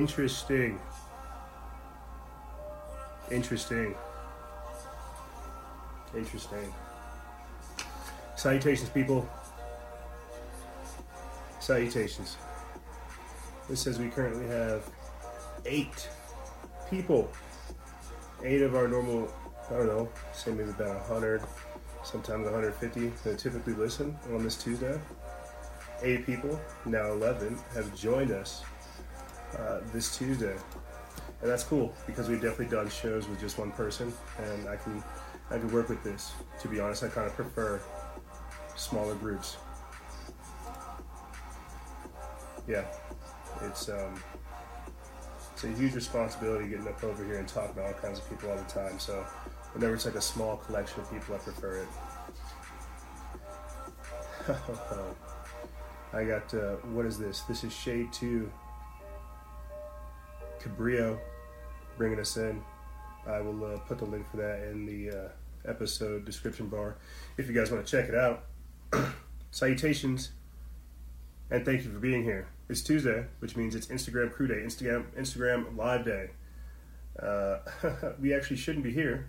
[0.00, 0.80] Interesting.
[3.30, 3.94] Interesting.
[6.16, 6.74] Interesting.
[8.34, 9.28] Salutations, people.
[11.60, 12.38] Salutations.
[13.68, 14.84] This says we currently have
[15.66, 16.08] eight
[16.88, 17.30] people.
[18.42, 19.30] Eight of our normal,
[19.68, 21.42] I don't know, say maybe about 100,
[22.04, 24.98] sometimes 150 that typically listen on this Tuesday.
[26.02, 28.64] Eight people, now 11, have joined us
[29.60, 30.56] uh, this Tuesday.
[31.42, 35.02] And that's cool because we've definitely done shows with just one person, and I can
[35.50, 36.32] I can work with this.
[36.60, 37.80] To be honest, I kind of prefer
[38.76, 39.56] smaller groups.
[42.68, 42.84] Yeah,
[43.62, 44.22] it's um,
[45.54, 48.50] it's a huge responsibility getting up over here and talking to all kinds of people
[48.50, 48.98] all the time.
[48.98, 49.24] So
[49.72, 51.88] whenever it's like a small collection of people, I prefer it.
[56.12, 57.40] I got uh, what is this?
[57.42, 58.50] This is Shade Two.
[60.62, 61.18] Cabrillo
[61.96, 62.62] bringing us in.
[63.26, 65.28] I will uh, put the link for that in the uh,
[65.68, 66.96] episode description bar
[67.36, 68.44] if you guys want to check it out.
[69.50, 70.30] Salutations
[71.50, 72.48] and thank you for being here.
[72.68, 76.30] It's Tuesday, which means it's Instagram Crew Day, Instagram Instagram Live Day.
[77.20, 77.58] Uh,
[78.20, 79.28] we actually shouldn't be here.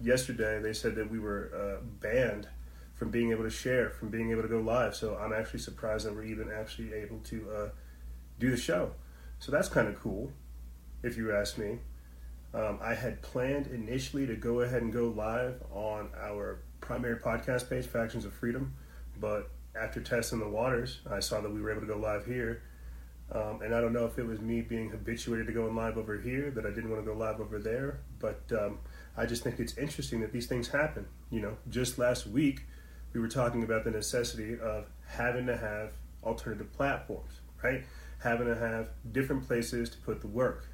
[0.00, 2.48] Yesterday, they said that we were uh, banned
[2.94, 4.96] from being able to share, from being able to go live.
[4.96, 7.68] So I'm actually surprised that we're even actually able to uh,
[8.40, 8.90] do the show.
[9.38, 10.32] So that's kind of cool,
[11.04, 11.78] if you ask me.
[12.54, 17.68] Um, I had planned initially to go ahead and go live on our primary podcast
[17.68, 18.74] page, Factions of Freedom,
[19.20, 19.50] but
[19.80, 22.62] after testing the waters, I saw that we were able to go live here.
[23.32, 26.18] Um, and I don't know if it was me being habituated to going live over
[26.20, 28.78] here that I didn't want to go live over there, but um,
[29.16, 31.06] I just think it's interesting that these things happen.
[31.30, 32.60] You know, just last week
[33.12, 35.92] we were talking about the necessity of having to have
[36.22, 37.84] alternative platforms, right?
[38.22, 40.68] Having to have different places to put the work.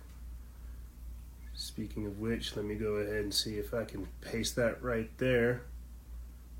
[1.61, 5.11] Speaking of which, let me go ahead and see if I can paste that right
[5.19, 5.61] there,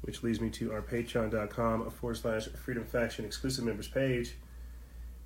[0.03, 4.37] which leads me to our patreon.com forward slash freedom faction exclusive members page.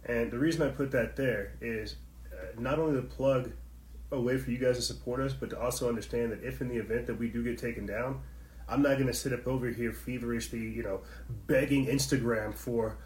[0.05, 1.97] And the reason I put that there is
[2.33, 3.51] uh, not only to plug
[4.12, 6.69] a way for you guys to support us, but to also understand that if in
[6.69, 8.21] the event that we do get taken down,
[8.69, 11.01] I'm not going to sit up over here feverishly, you know,
[11.49, 12.97] begging Instagram for,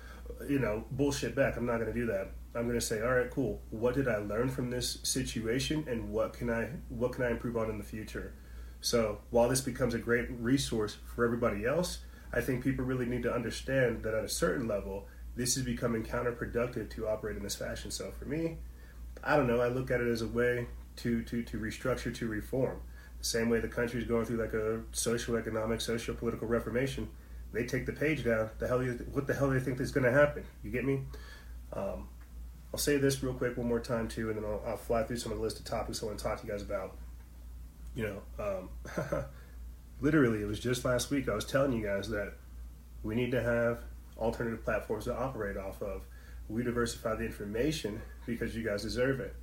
[0.47, 1.57] you know, bullshit back.
[1.57, 2.33] I'm not going to do that.
[2.55, 3.61] I'm going to say, all right, cool.
[3.71, 7.57] What did I learn from this situation, and what can I what can I improve
[7.57, 8.33] on in the future?
[8.81, 11.99] So while this becomes a great resource for everybody else,
[12.33, 15.07] I think people really need to understand that at a certain level,
[15.37, 17.91] this is becoming counterproductive to operate in this fashion.
[17.91, 18.59] So for me,
[19.23, 19.61] I don't know.
[19.61, 20.67] I look at it as a way
[20.97, 22.81] to to to restructure, to reform.
[23.19, 27.09] The same way the country is going through like a social, economic, social, political reformation.
[27.53, 28.51] They take the page down.
[28.59, 30.45] The hell, you, what the hell do they think is going to happen?
[30.63, 31.01] You get me?
[31.73, 32.09] Um,
[32.73, 35.17] I'll say this real quick one more time too, and then I'll, I'll, fly through
[35.17, 36.97] some of the list of topics I want to talk to you guys about.
[37.95, 38.69] You know, um,
[40.01, 42.35] literally, it was just last week I was telling you guys that
[43.03, 43.85] we need to have
[44.19, 46.03] alternative platforms to operate off of.
[46.49, 49.35] We diversify the information because you guys deserve it.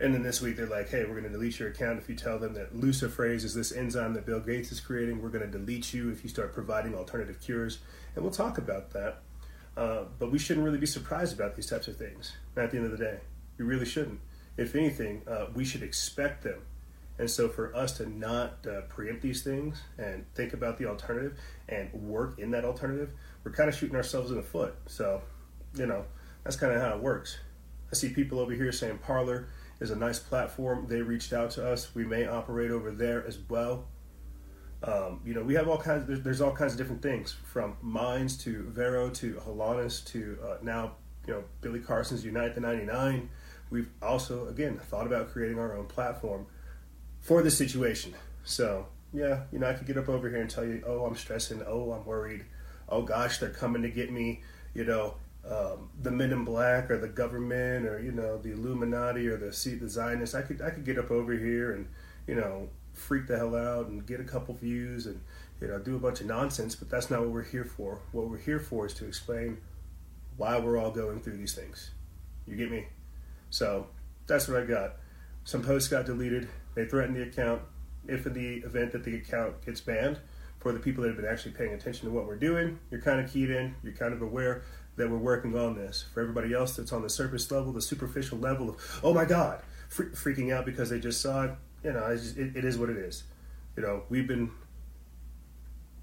[0.00, 2.14] And then this week they're like, hey, we're going to delete your account if you
[2.14, 5.22] tell them that Luciferase is this enzyme that Bill Gates is creating.
[5.22, 7.80] We're going to delete you if you start providing alternative cures.
[8.14, 9.20] And we'll talk about that.
[9.80, 12.84] Uh, but we shouldn't really be surprised about these types of things at the end
[12.84, 13.18] of the day.
[13.56, 14.20] We really shouldn't.
[14.58, 16.60] If anything, uh, we should expect them.
[17.18, 21.38] And so for us to not uh, preempt these things and think about the alternative
[21.66, 23.12] and work in that alternative,
[23.42, 24.74] we're kind of shooting ourselves in the foot.
[24.86, 25.22] So,
[25.74, 26.04] you know,
[26.44, 27.38] that's kind of how it works.
[27.90, 29.48] I see people over here saying Parler
[29.80, 30.88] is a nice platform.
[30.88, 31.94] They reached out to us.
[31.94, 33.86] We may operate over there as well.
[34.82, 36.06] Um, you know, we have all kinds.
[36.06, 40.56] There's, there's, all kinds of different things from Minds to Vero to Holonis to uh,
[40.62, 40.92] now,
[41.26, 43.28] you know, Billy Carson's Unite the 99.
[43.68, 46.46] We've also, again, thought about creating our own platform
[47.20, 48.14] for this situation.
[48.42, 51.14] So, yeah, you know, I could get up over here and tell you, oh, I'm
[51.14, 51.62] stressing.
[51.66, 52.46] Oh, I'm worried.
[52.88, 54.42] Oh, gosh, they're coming to get me.
[54.72, 55.16] You know,
[55.48, 59.46] um, the Men in Black or the government or you know the Illuminati or the
[59.46, 60.34] the Zionists.
[60.34, 61.88] I could I could get up over here and
[62.26, 62.68] you know
[63.00, 65.20] freak the hell out and get a couple views and
[65.60, 66.74] you know do a bunch of nonsense.
[66.74, 68.00] But that's not what we're here for.
[68.12, 69.58] What we're here for is to explain
[70.36, 71.90] why we're all going through these things.
[72.46, 72.86] You get me?
[73.50, 73.86] So
[74.26, 74.96] that's what I got.
[75.44, 76.48] Some posts got deleted.
[76.74, 77.62] They threatened the account.
[78.06, 80.18] If in the event that the account gets banned,
[80.60, 83.18] for the people that have been actually paying attention to what we're doing, you're kind
[83.18, 83.74] of keyed in.
[83.82, 84.62] You're kind of aware
[84.96, 86.04] that we're working on this.
[86.12, 89.62] For everybody else that's on the surface level, the superficial level of, oh my God,
[89.90, 91.50] freaking out because they just saw it,
[91.84, 93.24] you know, just, it, it is what it is.
[93.76, 94.50] You know, we've been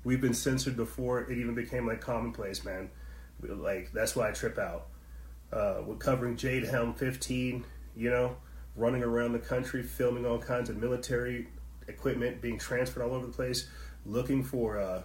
[0.03, 2.89] we've been censored before it even became like commonplace, man.
[3.41, 4.87] Like that's why I trip out.
[5.51, 7.65] Uh, we're covering Jade Helm 15,
[7.95, 8.37] you know,
[8.75, 11.47] running around the country, filming all kinds of military
[11.87, 13.69] equipment being transferred all over the place,
[14.05, 15.01] looking for uh,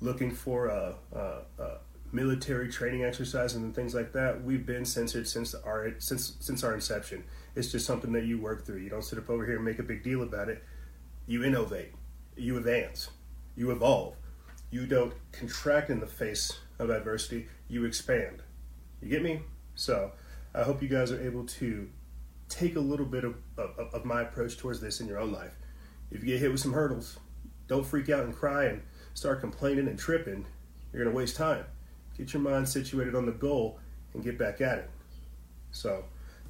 [0.00, 1.78] looking for uh, uh, uh
[2.12, 4.42] military training exercises and things like that.
[4.42, 7.24] We've been censored since our since since our inception.
[7.54, 8.78] It's just something that you work through.
[8.78, 10.62] You don't sit up over here and make a big deal about it.
[11.26, 11.92] You innovate,
[12.36, 13.10] you advance,
[13.56, 14.16] you evolve.
[14.70, 17.46] You don't contract in the face of adversity.
[17.68, 18.42] You expand.
[19.00, 19.42] You get me?
[19.76, 20.12] So
[20.54, 21.88] I hope you guys are able to
[22.48, 25.56] take a little bit of, of, of my approach towards this in your own life.
[26.10, 27.18] If you get hit with some hurdles,
[27.66, 28.82] don't freak out and cry and
[29.14, 30.44] start complaining and tripping.
[30.92, 31.64] You're going to waste time.
[32.16, 33.78] Get your mind situated on the goal
[34.12, 34.90] and get back at it.
[35.72, 36.04] So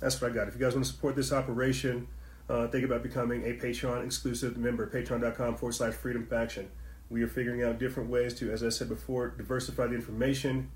[0.05, 0.49] that's what I got.
[0.49, 2.07] If you guys want to support this operation,
[2.51, 6.69] uh, think about becoming a Patreon exclusive member, patreon.com forward slash freedom faction.
[7.09, 10.71] We are figuring out different ways to, as I said before, diversify the information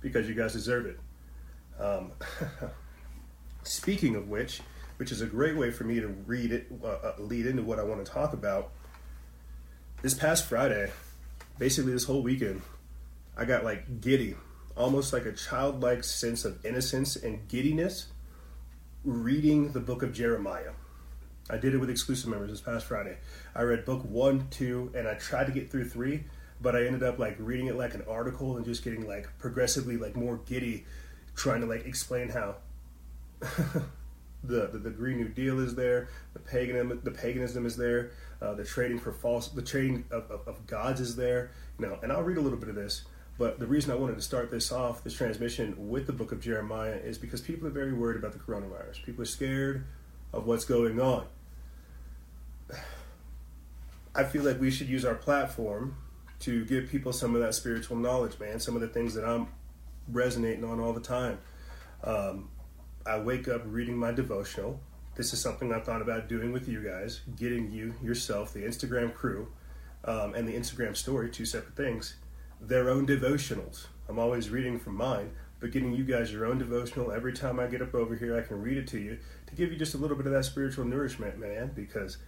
[0.00, 0.98] because you guys deserve it.
[1.80, 2.10] Um,
[3.62, 4.60] speaking of which,
[4.96, 7.78] which is a great way for me to read it, uh, uh, lead into what
[7.78, 8.72] I want to talk about.
[10.02, 10.90] This past Friday,
[11.56, 12.62] basically this whole weekend,
[13.36, 14.34] I got like giddy,
[14.76, 18.06] almost like a childlike sense of innocence and giddiness
[19.06, 20.72] reading the book of Jeremiah.
[21.48, 23.18] I did it with exclusive members this past Friday.
[23.54, 26.24] I read book one, two, and I tried to get through three,
[26.60, 29.96] but I ended up like reading it like an article and just getting like progressively
[29.96, 30.84] like more giddy
[31.36, 32.56] trying to like explain how
[34.42, 38.10] the, the, the Green New Deal is there, the paganism the paganism is there,
[38.42, 41.52] uh, the trading for false the trading of, of, of, gods is there.
[41.78, 43.04] You know, and I'll read a little bit of this.
[43.38, 46.40] But the reason I wanted to start this off, this transmission with the book of
[46.40, 49.04] Jeremiah, is because people are very worried about the coronavirus.
[49.04, 49.84] People are scared
[50.32, 51.26] of what's going on.
[54.14, 55.96] I feel like we should use our platform
[56.40, 58.58] to give people some of that spiritual knowledge, man.
[58.58, 59.48] Some of the things that I'm
[60.08, 61.38] resonating on all the time.
[62.02, 62.48] Um,
[63.04, 64.80] I wake up reading my devotional.
[65.14, 69.14] This is something I thought about doing with you guys, getting you yourself, the Instagram
[69.14, 69.48] crew,
[70.04, 72.16] um, and the Instagram story, two separate things,
[72.60, 73.86] their own devotionals.
[74.08, 77.66] I'm always reading from mine, but getting you guys your own devotional every time I
[77.66, 79.98] get up over here, I can read it to you to give you just a
[79.98, 82.18] little bit of that spiritual nourishment, man, because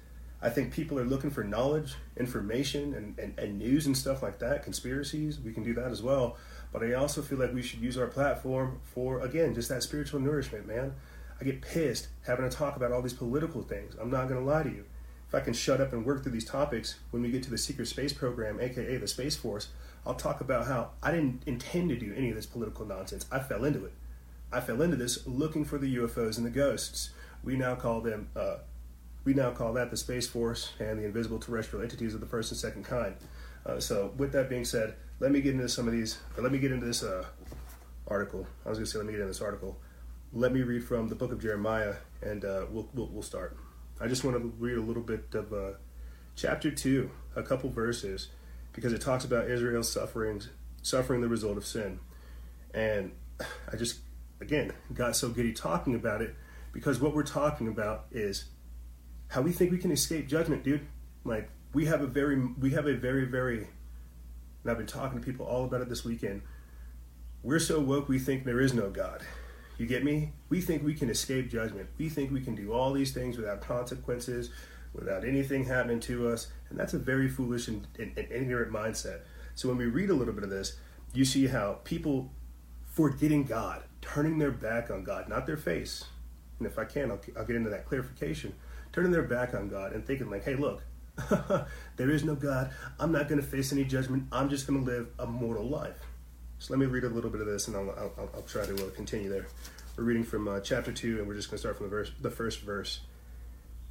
[0.40, 4.38] I think people are looking for knowledge, information, and, and, and news and stuff like
[4.38, 5.40] that, conspiracies.
[5.40, 6.37] We can do that as well.
[6.73, 10.20] But I also feel like we should use our platform for, again, just that spiritual
[10.20, 10.94] nourishment, man.
[11.40, 13.94] I get pissed having to talk about all these political things.
[14.00, 14.85] I'm not going to lie to you.
[15.26, 17.58] If I can shut up and work through these topics when we get to the
[17.58, 19.68] secret space program, aka the Space Force,
[20.08, 23.26] I'll talk about how I didn't intend to do any of this political nonsense.
[23.30, 23.92] I fell into it.
[24.50, 27.10] I fell into this looking for the UFOs and the ghosts.
[27.44, 28.56] We now call them, uh,
[29.24, 32.50] we now call that the Space Force and the invisible terrestrial entities of the first
[32.50, 33.16] and second kind.
[33.66, 36.52] Uh, so, with that being said, let me get into some of these, or let
[36.52, 37.26] me get into this uh,
[38.06, 38.46] article.
[38.64, 39.78] I was going to say, let me get into this article.
[40.32, 43.58] Let me read from the book of Jeremiah, and uh, we'll, we'll, we'll, start.
[44.00, 45.72] I just want to read a little bit of uh,
[46.34, 48.28] chapter 2, a couple verses,
[48.78, 50.50] because it talks about Israel's sufferings,
[50.82, 51.99] suffering the result of sin.
[52.73, 53.11] And
[53.73, 53.99] I just,
[54.40, 56.37] again, got so giddy talking about it
[56.73, 58.44] because what we're talking about is
[59.26, 60.87] how we think we can escape judgment, dude.
[61.25, 63.66] Like, we have a very, we have a very, very
[64.62, 66.42] and I've been talking to people all about it this weekend.
[67.42, 69.23] We're so woke we think there is no God.
[69.76, 70.32] You get me?
[70.50, 71.88] We think we can escape judgment.
[71.99, 74.50] We think we can do all these things without consequences,
[74.95, 76.49] without anything happening to us.
[76.71, 79.21] And that's a very foolish and, and, and ignorant mindset.
[79.54, 80.76] So when we read a little bit of this,
[81.12, 82.30] you see how people
[82.87, 86.04] forgetting God, turning their back on God, not their face.
[86.59, 88.54] And if I can, I'll, I'll get into that clarification.
[88.92, 90.83] Turning their back on God and thinking, like, hey, look,
[91.97, 92.71] there is no God.
[92.99, 94.25] I'm not going to face any judgment.
[94.33, 95.99] I'm just going to live a mortal life.
[96.59, 98.75] So let me read a little bit of this, and I'll, I'll, I'll try to
[98.75, 99.47] uh, continue there.
[99.97, 102.12] We're reading from uh, chapter two, and we're just going to start from the verse,
[102.21, 103.00] the first verse.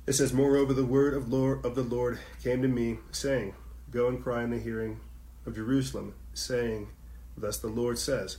[0.07, 3.53] It says, "Moreover, the word of Lord of the Lord came to me, saying,
[3.91, 5.01] Go and cry in the hearing
[5.45, 6.87] of Jerusalem, saying,
[7.35, 8.37] Thus the Lord says."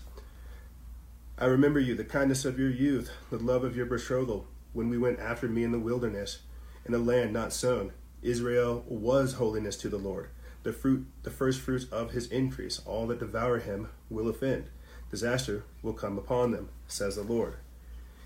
[1.36, 4.96] I remember you, the kindness of your youth, the love of your betrothal, when we
[4.96, 6.38] went after me in the wilderness,
[6.86, 10.30] in a land not sown, Israel was holiness to the Lord,
[10.62, 12.80] the fruit, the first fruits of his increase.
[12.86, 14.70] All that devour him will offend.
[15.10, 17.56] Disaster will come upon them, says the Lord.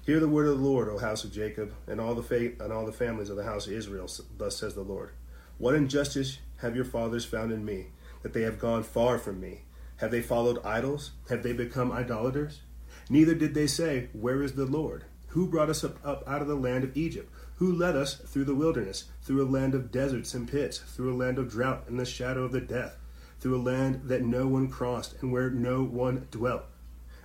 [0.05, 2.73] Hear the word of the Lord, O house of Jacob, and all the fa- and
[2.73, 4.09] all the families of the house of Israel.
[4.37, 5.11] Thus says the Lord.
[5.59, 7.87] What injustice have your fathers found in me,
[8.23, 9.63] that they have gone far from me?
[9.99, 11.13] Have they followed idols?
[11.29, 12.63] Have they become idolaters?
[13.09, 15.05] Neither did they say, Where is the Lord?
[15.29, 17.33] Who brought us up, up out of the land of Egypt?
[17.63, 21.15] who led us through the wilderness, through a land of deserts and pits, through a
[21.15, 22.97] land of drought and the shadow of the death,
[23.39, 26.65] through a land that no one crossed and where no one dwelt.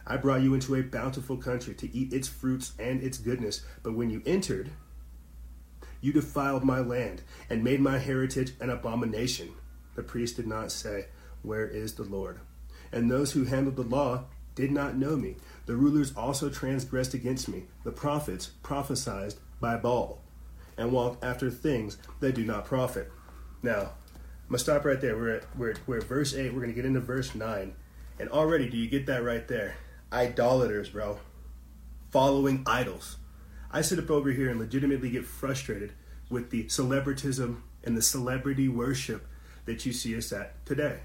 [0.07, 3.63] I brought you into a bountiful country to eat its fruits and its goodness.
[3.83, 4.71] But when you entered,
[5.99, 9.49] you defiled my land and made my heritage an abomination.
[9.95, 11.07] The priest did not say,
[11.41, 12.39] Where is the Lord?
[12.91, 15.35] And those who handled the law did not know me.
[15.65, 17.65] The rulers also transgressed against me.
[17.83, 20.21] The prophets prophesied by Baal
[20.77, 23.11] and walked after things that do not profit.
[23.61, 25.17] Now, I'm going to stop right there.
[25.17, 26.53] We're at, we're, we're at verse 8.
[26.53, 27.75] We're going to get into verse 9.
[28.19, 29.75] And already, do you get that right there?
[30.11, 31.19] Idolaters, bro.
[32.11, 33.17] Following idols.
[33.69, 35.91] I sit up over here and legitimately get frustrated
[36.29, 39.27] with the celebritism and the celebrity worship
[39.65, 40.99] that you see us at today.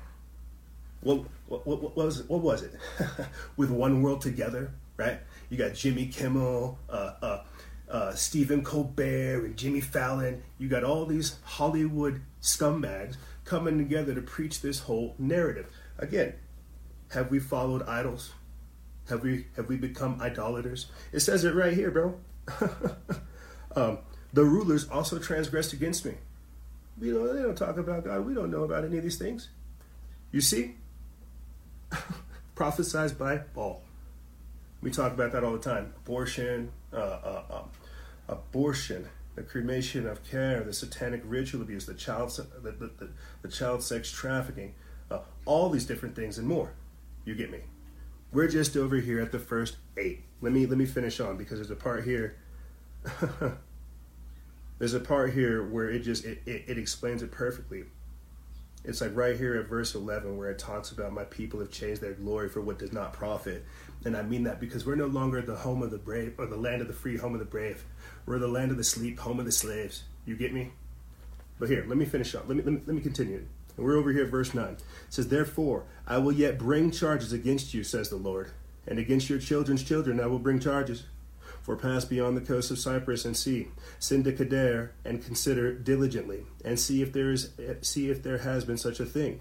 [1.00, 2.23] What, what, what, what was?
[2.25, 2.73] What was it?
[3.56, 5.18] with One World Together, right?
[5.50, 7.44] You got Jimmy Kimmel, uh, uh,
[7.90, 10.44] uh, Stephen Colbert, and Jimmy Fallon.
[10.59, 15.66] You got all these Hollywood scumbags coming together to preach this whole narrative.
[15.99, 16.35] Again,
[17.11, 18.32] have we followed idols?
[19.09, 20.87] Have we have we become idolaters?
[21.12, 22.14] It says it right here, bro.
[23.76, 23.99] um,
[24.32, 26.14] the rulers also transgressed against me.
[26.99, 28.25] We don't, they don't talk about God.
[28.25, 29.49] We don't know about any of these things.
[30.30, 30.76] You see?
[32.54, 33.82] Prophesied by Baal.
[34.82, 35.92] We talk about that all the time.
[36.04, 37.71] Abortion, uh, uh, um,
[38.28, 42.30] abortion, the cremation of care, the satanic ritual abuse, the child,
[42.62, 43.09] the, the, the,
[43.42, 44.75] the child sex trafficking,
[45.11, 46.73] uh, all these different things and more.
[47.25, 47.61] You get me?
[48.32, 50.24] We're just over here at the first eight.
[50.40, 52.36] Let me let me finish on because there's a part here.
[54.78, 57.84] there's a part here where it just it, it, it explains it perfectly.
[58.84, 62.00] It's like right here at verse 11 where it talks about my people have changed
[62.00, 63.64] their glory for what does not profit.
[64.04, 66.56] And I mean that because we're no longer the home of the brave or the
[66.56, 67.84] land of the free, home of the brave.
[68.26, 70.02] We're the land of the sleep, home of the slaves.
[70.26, 70.72] You get me?
[71.60, 72.48] But here, let me finish up.
[72.48, 73.46] Let me, let me, let me continue.
[73.76, 74.64] And we're over here at verse 9.
[74.72, 78.50] It says, Therefore, I will yet bring charges against you, says the Lord,
[78.86, 81.04] and against your children's children I will bring charges.
[81.62, 83.68] For pass beyond the coast of Cyprus and see,
[84.00, 87.50] send to Kedar and consider diligently, and see if there is
[87.82, 89.40] see if there has been such a thing.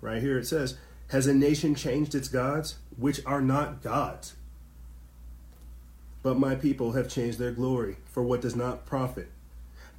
[0.00, 0.76] Right here it says,
[1.08, 4.34] Has a nation changed its gods, which are not gods?
[6.24, 9.30] But my people have changed their glory for what does not profit.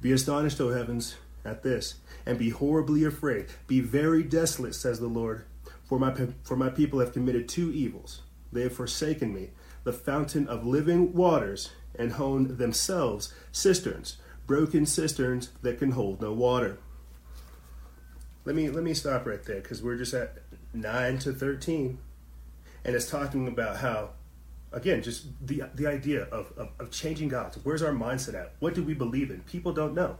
[0.02, 3.46] Be astonished, O heavens, at this, and be horribly afraid.
[3.66, 5.44] Be very desolate, says the Lord,
[5.84, 8.22] for my, for my people have committed two evils.
[8.52, 9.50] They have forsaken me,
[9.84, 16.32] the fountain of living waters, and honed themselves cisterns, broken cisterns that can hold no
[16.32, 16.78] water.
[18.44, 20.38] Let me let me stop right there because we're just at
[20.72, 21.98] nine to thirteen,
[22.84, 24.10] and it's talking about how,
[24.72, 27.58] again, just the the idea of, of, of changing gods.
[27.62, 28.54] Where's our mindset at?
[28.60, 29.40] What do we believe in?
[29.40, 30.16] People don't know.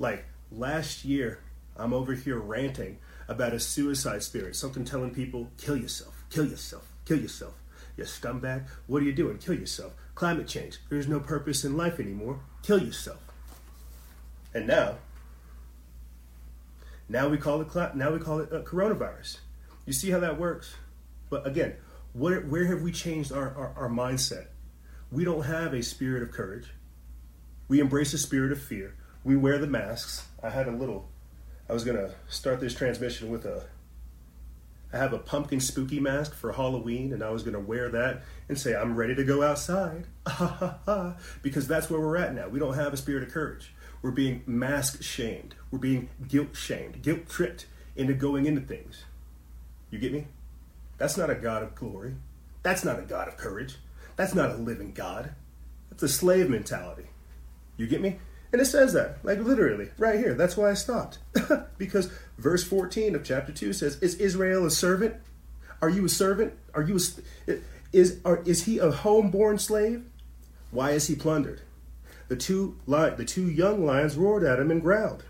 [0.00, 1.40] Like last year,
[1.76, 6.90] I'm over here ranting about a suicide spirit, something telling people, kill yourself, kill yourself,
[7.04, 7.52] kill yourself.
[7.98, 9.36] You scumbag, what are you doing?
[9.36, 9.92] Kill yourself.
[10.14, 12.40] Climate change, there's no purpose in life anymore.
[12.62, 13.20] Kill yourself.
[14.54, 14.96] And now,
[17.08, 19.38] now we call it now we call it uh, coronavirus.
[19.84, 20.74] You see how that works?
[21.28, 21.74] But again,
[22.14, 24.46] where, where have we changed our, our, our mindset?
[25.12, 26.72] We don't have a spirit of courage.
[27.68, 28.94] We embrace a spirit of fear.
[29.24, 30.26] We wear the masks.
[30.42, 31.08] I had a little
[31.70, 33.62] I was gonna start this transmission with a.
[34.92, 38.58] I have a pumpkin spooky mask for Halloween, and I was gonna wear that and
[38.58, 40.08] say I'm ready to go outside,
[41.42, 42.48] because that's where we're at now.
[42.48, 43.72] We don't have a spirit of courage.
[44.02, 45.54] We're being mask shamed.
[45.70, 49.04] We're being guilt shamed, guilt tripped into going into things.
[49.92, 50.26] You get me?
[50.98, 52.16] That's not a God of glory.
[52.64, 53.76] That's not a God of courage.
[54.16, 55.36] That's not a living God.
[55.88, 57.06] That's a slave mentality.
[57.76, 58.18] You get me?
[58.52, 60.34] And it says that, like literally, right here.
[60.34, 61.18] That's why I stopped.
[61.78, 65.14] because verse 14 of chapter 2 says, Is Israel a servant?
[65.80, 66.54] Are you a servant?
[66.74, 66.98] Are you
[67.48, 67.58] a,
[67.92, 70.04] is, are, is he a homeborn slave?
[70.70, 71.62] Why is he plundered?
[72.28, 75.24] The two, the two young lions roared at him and growled.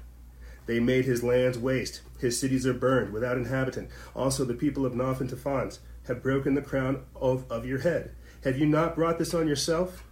[0.66, 2.02] They made his lands waste.
[2.18, 3.88] His cities are burned without inhabitant.
[4.14, 8.14] Also, the people of Noph and Tahpanhes have broken the crown of, of your head.
[8.44, 10.04] Have you not brought this on yourself?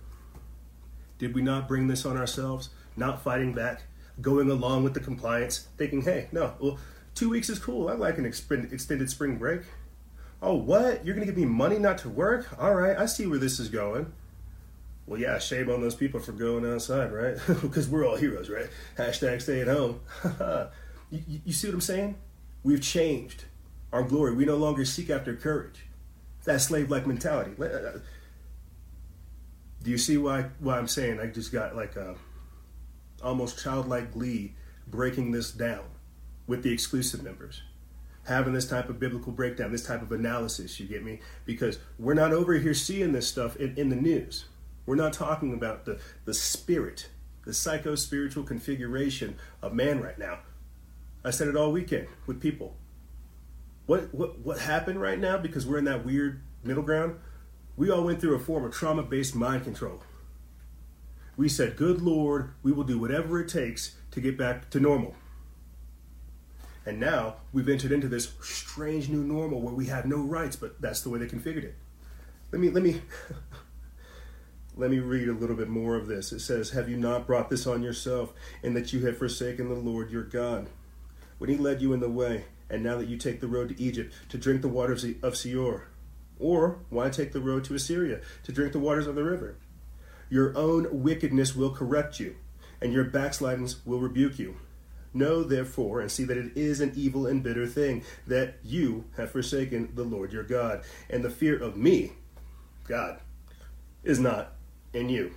[1.18, 2.70] Did we not bring this on ourselves?
[2.98, 3.82] Not fighting back,
[4.20, 6.78] going along with the compliance, thinking, hey, no, well,
[7.14, 7.88] two weeks is cool.
[7.88, 9.62] I like an extended spring break.
[10.40, 11.04] Oh, what?
[11.04, 12.48] You're going to give me money not to work?
[12.60, 14.12] All right, I see where this is going.
[15.06, 17.36] Well, yeah, shame on those people for going outside, right?
[17.62, 18.68] because we're all heroes, right?
[18.96, 20.00] Hashtag stay at home.
[21.10, 22.16] you, you see what I'm saying?
[22.62, 23.44] We've changed
[23.92, 24.34] our glory.
[24.34, 25.86] We no longer seek after courage.
[26.44, 27.52] That slave like mentality.
[27.60, 27.98] Uh,
[29.82, 32.14] do you see why, why I'm saying I just got like a
[33.22, 34.54] almost childlike glee
[34.86, 35.84] breaking this down
[36.46, 37.62] with the exclusive members.
[38.28, 40.78] having this type of biblical breakdown, this type of analysis.
[40.78, 41.20] You get me?
[41.44, 44.44] Because we're not over here seeing this stuff in, in the news.
[44.86, 47.08] We're not talking about the, the spirit,
[47.44, 50.40] the psycho spiritual configuration of man right now.
[51.24, 52.76] I said it all weekend with people.
[53.86, 57.18] What, what, what happened right now, because we're in that weird middle ground,
[57.76, 60.02] we all went through a form of trauma based mind control.
[61.38, 65.14] We said, Good Lord, we will do whatever it takes to get back to normal.
[66.84, 70.82] And now we've entered into this strange new normal where we have no rights, but
[70.82, 71.76] that's the way they configured it.
[72.50, 73.02] Let me let me
[74.76, 76.32] let me read a little bit more of this.
[76.32, 78.32] It says, Have you not brought this on yourself,
[78.64, 80.68] and that you have forsaken the Lord your God?
[81.38, 83.80] When he led you in the way, and now that you take the road to
[83.80, 85.82] Egypt to drink the waters of Sihor?
[86.40, 89.56] Or why take the road to Assyria to drink the waters of the river?
[90.30, 92.36] Your own wickedness will correct you,
[92.80, 94.56] and your backslidings will rebuke you.
[95.14, 99.30] Know therefore and see that it is an evil and bitter thing that you have
[99.30, 102.12] forsaken the Lord your God, and the fear of me,
[102.86, 103.20] God,
[104.04, 104.52] is not
[104.92, 105.34] in you,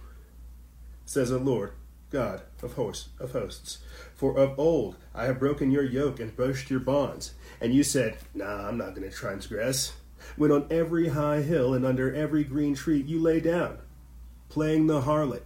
[1.06, 1.72] says the Lord
[2.12, 3.80] God of hosts of hosts.
[4.14, 8.18] For of old I have broken your yoke and burst your bonds, and you said,
[8.34, 9.94] Nah, I'm not going to transgress.
[10.36, 13.80] When on every high hill and under every green tree you lay down,
[14.52, 15.44] playing the harlot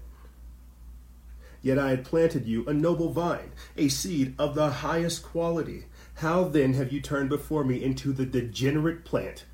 [1.65, 5.85] Yet I had planted you a noble vine, a seed of the highest quality.
[6.17, 9.45] How then have you turned before me into the degenerate plant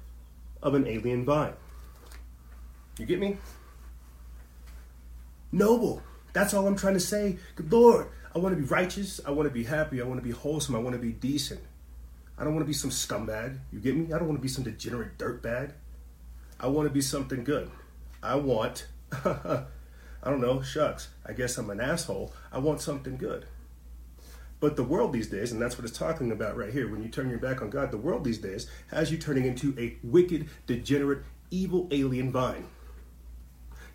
[0.61, 1.53] of an alien vine?
[2.99, 3.37] You get me?
[5.53, 6.03] Noble.
[6.33, 7.37] That's all I'm trying to say.
[7.55, 9.21] Good Lord, I want to be righteous.
[9.25, 10.01] I want to be happy.
[10.01, 10.75] I want to be wholesome.
[10.75, 11.61] I want to be decent.
[12.37, 13.57] I don't want to be some scumbag.
[13.71, 14.13] You get me?
[14.13, 15.71] I don't want to be some degenerate dirtbag.
[16.59, 17.71] I want to be something good.
[18.21, 18.87] I want
[20.23, 22.33] I don't know, shucks, I guess I'm an asshole.
[22.51, 23.45] I want something good.
[24.59, 27.09] But the world these days, and that's what it's talking about right here, when you
[27.09, 30.49] turn your back on God, the world these days has you turning into a wicked,
[30.67, 32.67] degenerate, evil alien vine.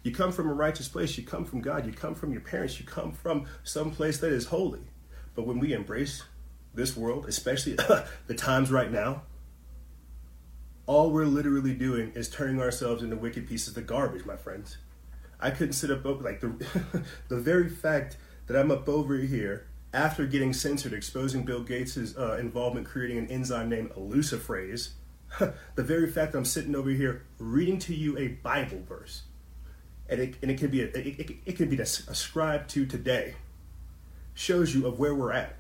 [0.02, 2.80] You come from a righteous place, you come from God, you come from your parents,
[2.80, 4.82] you come from some place that is holy.
[5.36, 6.24] But when we embrace
[6.74, 7.74] this world, especially
[8.26, 9.22] the times right now,
[10.86, 14.78] all we're literally doing is turning ourselves into wicked pieces of garbage, my friends.
[15.40, 19.66] I couldn't sit up over like the the very fact that I'm up over here
[19.92, 24.90] after getting censored, exposing Bill Gates' uh, involvement creating an enzyme named Elusifrase,
[25.38, 29.22] the very fact that I'm sitting over here reading to you a Bible verse,
[30.08, 33.34] and it, and it can be a, it, it, it can be ascribed to today,
[34.34, 35.56] shows you of where we're at.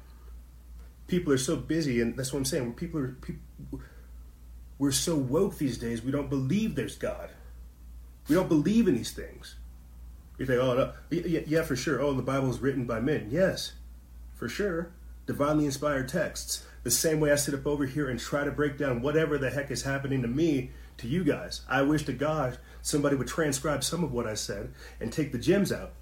[1.06, 2.74] People are so busy, and that's what I'm saying.
[2.74, 3.80] People are people,
[4.78, 6.02] we're so woke these days.
[6.02, 7.30] We don't believe there's God.
[8.28, 9.54] We don't believe in these things.
[10.38, 10.92] You think, oh, no.
[11.10, 12.00] yeah, yeah, for sure.
[12.00, 13.28] Oh, the Bible is written by men.
[13.30, 13.72] Yes,
[14.34, 14.90] for sure.
[15.26, 16.64] Divinely inspired texts.
[16.82, 19.50] The same way I sit up over here and try to break down whatever the
[19.50, 21.62] heck is happening to me to you guys.
[21.68, 25.38] I wish to God somebody would transcribe some of what I said and take the
[25.38, 25.92] gems out.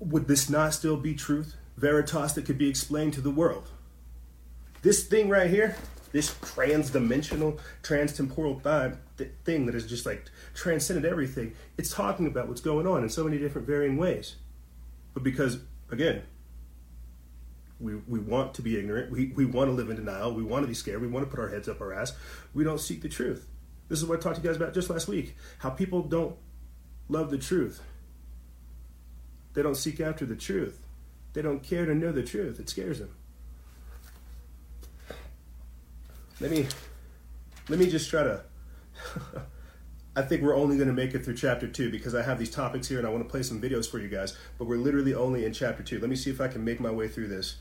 [0.00, 1.54] Would this not still be truth?
[1.76, 3.70] Veritas that could be explained to the world.
[4.82, 5.76] This thing right here,
[6.16, 8.58] this trans-dimensional, trans-temporal
[9.44, 10.24] thing that is just like
[10.54, 11.52] transcended everything.
[11.76, 14.36] It's talking about what's going on in so many different varying ways.
[15.12, 15.58] But because,
[15.90, 16.22] again,
[17.78, 20.62] we, we want to be ignorant, we, we want to live in denial, we want
[20.62, 22.14] to be scared, we want to put our heads up our ass,
[22.54, 23.46] we don't seek the truth.
[23.88, 26.34] This is what I talked to you guys about just last week how people don't
[27.10, 27.82] love the truth.
[29.52, 30.80] They don't seek after the truth.
[31.34, 32.58] They don't care to know the truth.
[32.58, 33.10] It scares them.
[36.40, 36.66] Let me
[37.68, 38.42] let me just try to
[40.16, 42.50] I think we're only going to make it through chapter two because I have these
[42.50, 44.36] topics here and I want to play some videos for you guys.
[44.58, 45.98] But we're literally only in chapter two.
[46.00, 47.56] Let me see if I can make my way through this.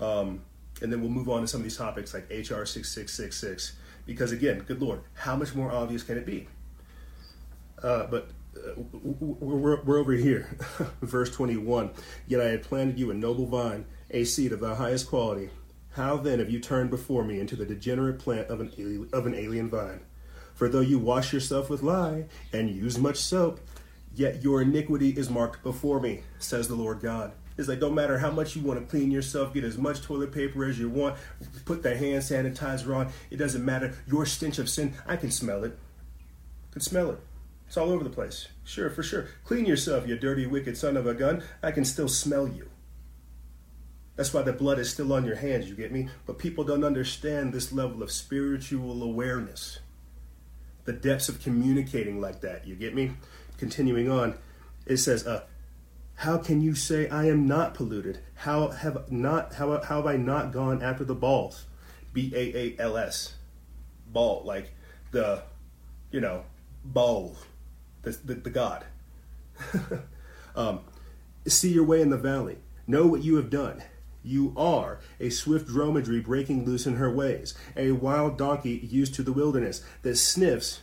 [0.00, 0.42] Um,
[0.82, 3.76] and then we'll move on to some of these topics like HR 6666.
[4.06, 6.48] Because again, good Lord, how much more obvious can it be?
[7.82, 10.56] Uh, but uh, we're, we're over here,
[11.02, 11.90] verse 21.
[12.26, 15.50] Yet I had planted you a noble vine, a seed of the highest quality.
[15.92, 19.34] How then have you turned before me into the degenerate plant of an, of an
[19.34, 20.00] alien vine?
[20.54, 23.60] For though you wash yourself with lye and use much soap,
[24.14, 27.32] yet your iniquity is marked before me, says the Lord God.
[27.56, 30.32] It's like, don't matter how much you want to clean yourself, get as much toilet
[30.32, 31.16] paper as you want,
[31.64, 33.12] put the hand sanitizer on.
[33.30, 33.94] It doesn't matter.
[34.06, 35.78] Your stench of sin, I can smell it.
[36.70, 37.20] I can smell it.
[37.66, 38.48] It's all over the place.
[38.64, 39.28] Sure, for sure.
[39.44, 41.42] Clean yourself, you dirty, wicked son of a gun.
[41.62, 42.70] I can still smell you.
[44.20, 46.10] That's why the blood is still on your hands, you get me?
[46.26, 49.78] But people don't understand this level of spiritual awareness,
[50.84, 53.12] the depths of communicating like that, you get me?
[53.56, 54.34] Continuing on,
[54.84, 55.44] it says, uh,
[56.16, 58.18] how can you say I am not polluted?
[58.34, 61.64] How have not how, how have I not gone after the Baals?
[62.12, 63.36] B A A L S.
[64.06, 64.74] Baal, like
[65.12, 65.44] the,
[66.10, 66.44] you know,
[66.84, 67.38] Baal,
[68.02, 68.84] the, the, the God.
[70.54, 70.80] um,
[71.46, 72.58] see your way in the valley.
[72.86, 73.82] Know what you have done.
[74.22, 79.22] You are a swift dromedary breaking loose in her ways, a wild donkey used to
[79.22, 80.80] the wilderness that sniffs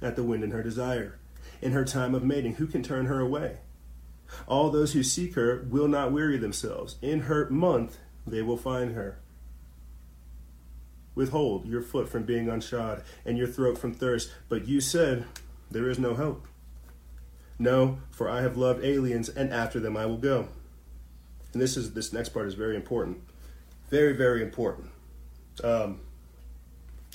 [0.00, 1.18] at the wind in her desire.
[1.60, 3.58] In her time of mating, who can turn her away?
[4.46, 6.96] All those who seek her will not weary themselves.
[7.02, 9.18] In her month, they will find her.
[11.14, 14.32] Withhold your foot from being unshod and your throat from thirst.
[14.48, 15.24] But you said,
[15.70, 16.46] There is no hope.
[17.58, 20.48] No, for I have loved aliens, and after them I will go.
[21.52, 23.18] And this is this next part is very important,
[23.90, 24.90] very very important.
[25.64, 26.00] Um,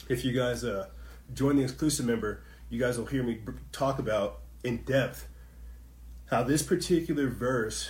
[0.09, 0.87] if you guys uh,
[1.33, 3.39] join the exclusive member, you guys will hear me
[3.71, 5.27] talk about in depth
[6.25, 7.89] how this particular verse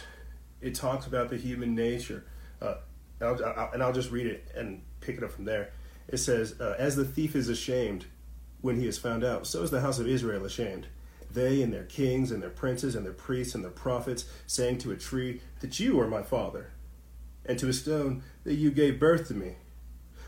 [0.62, 2.26] it talks about the human nature.
[2.62, 2.76] Uh,
[3.20, 5.72] and, I'll, and I'll just read it and pick it up from there.
[6.08, 8.06] It says, uh, As the thief is ashamed
[8.62, 10.88] when he is found out, so is the house of Israel ashamed.
[11.32, 14.92] They and their kings and their princes and their priests and their prophets, saying to
[14.92, 16.72] a tree, That you are my father,
[17.46, 19.56] and to a stone, That you gave birth to me.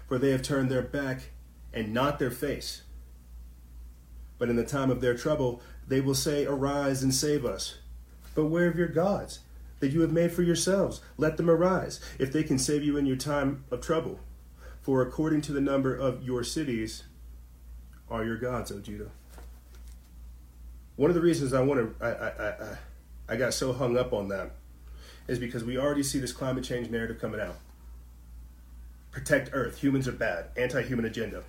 [0.07, 1.31] For they have turned their back
[1.73, 2.83] and not their face.
[4.37, 7.79] But in the time of their trouble, they will say, Arise and save us.
[8.33, 9.41] But where are your gods
[9.81, 11.01] that you have made for yourselves?
[11.17, 14.21] Let them arise, if they can save you in your time of trouble.
[14.81, 17.03] For according to the number of your cities
[18.09, 19.11] are your gods, O Judah.
[20.95, 22.77] One of the reasons I want to, I, I, I,
[23.27, 24.53] I got so hung up on that
[25.27, 27.57] is because we already see this climate change narrative coming out.
[29.11, 31.43] Protect Earth, humans are bad, anti human agenda.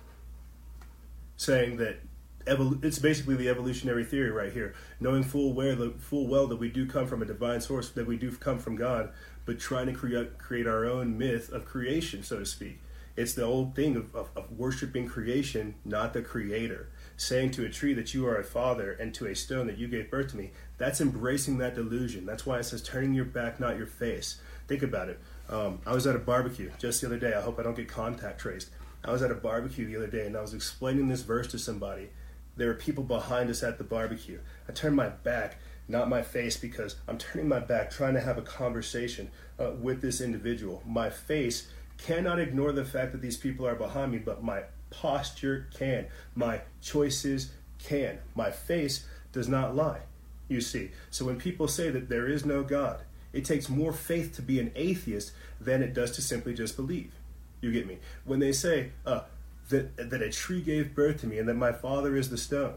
[1.35, 1.99] Saying that
[2.45, 6.69] evol- it's basically the evolutionary theory right here, knowing full well, full well that we
[6.69, 9.11] do come from a divine source, that we do come from God,
[9.45, 12.79] but trying to create, create our own myth of creation, so to speak
[13.17, 16.87] it's the old thing of, of, of, worshiping creation, not the creator.
[17.17, 19.87] Saying to a tree that you are a father and to a stone that you
[19.87, 22.25] gave birth to me, that's embracing that delusion.
[22.25, 24.39] That's why it says turning your back, not your face.
[24.67, 25.19] Think about it.
[25.49, 27.33] Um, I was at a barbecue just the other day.
[27.33, 28.69] I hope I don't get contact traced.
[29.03, 31.59] I was at a barbecue the other day and I was explaining this verse to
[31.59, 32.09] somebody.
[32.57, 34.39] There were people behind us at the barbecue.
[34.67, 38.37] I turned my back, not my face, because I'm turning my back trying to have
[38.37, 40.81] a conversation uh, with this individual.
[40.85, 45.67] My face cannot ignore the fact that these people are behind me, but my posture
[45.77, 46.07] can.
[46.35, 48.19] My choices can.
[48.35, 50.01] My face does not lie,
[50.47, 50.91] you see.
[51.09, 53.01] So when people say that there is no God,
[53.33, 57.13] it takes more faith to be an atheist than it does to simply just believe.
[57.61, 57.97] You get me?
[58.23, 59.21] When they say uh,
[59.69, 62.75] that, that a tree gave birth to me and that my father is the stone,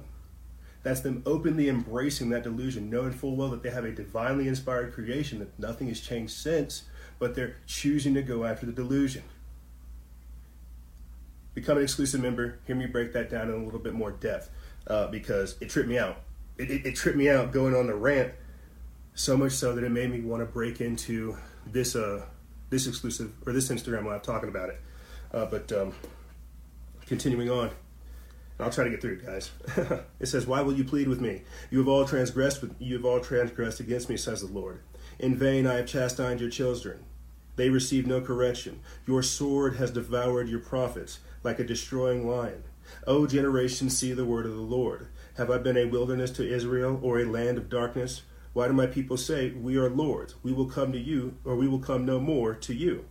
[0.83, 4.94] that's them openly embracing that delusion, knowing full well that they have a divinely inspired
[4.94, 6.85] creation, that nothing has changed since,
[7.18, 9.22] but they're choosing to go after the delusion.
[11.52, 12.59] Become an exclusive member.
[12.66, 14.50] Hear me break that down in a little bit more depth
[14.87, 16.22] uh, because it tripped me out.
[16.61, 18.33] It, it, it, tripped me out going on the rant
[19.14, 22.27] so much so that it made me want to break into this uh,
[22.68, 24.81] this exclusive or this Instagram live talking about it.
[25.33, 25.94] Uh, but um,
[27.07, 27.70] continuing on.
[28.59, 29.51] I'll try to get through it, guys.
[30.20, 31.42] it says, "Why will you plead with me?
[31.70, 32.61] You have all transgressed.
[32.61, 34.81] With, you have all transgressed against me," says the Lord.
[35.18, 37.05] In vain I have chastised your children.
[37.57, 38.81] They receive no correction.
[39.07, 42.64] Your sword has devoured your prophets like a destroying lion.
[43.07, 45.09] O generation, see the word of the Lord.
[45.40, 48.24] Have I been a wilderness to Israel or a land of darkness?
[48.53, 51.66] Why do my people say, We are lords, we will come to you, or we
[51.66, 53.07] will come no more to you?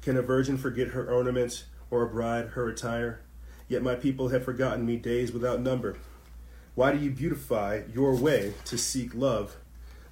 [0.00, 3.22] Can a virgin forget her ornaments, or a bride her attire?
[3.66, 5.96] Yet my people have forgotten me days without number.
[6.76, 9.56] Why do you beautify your way to seek love?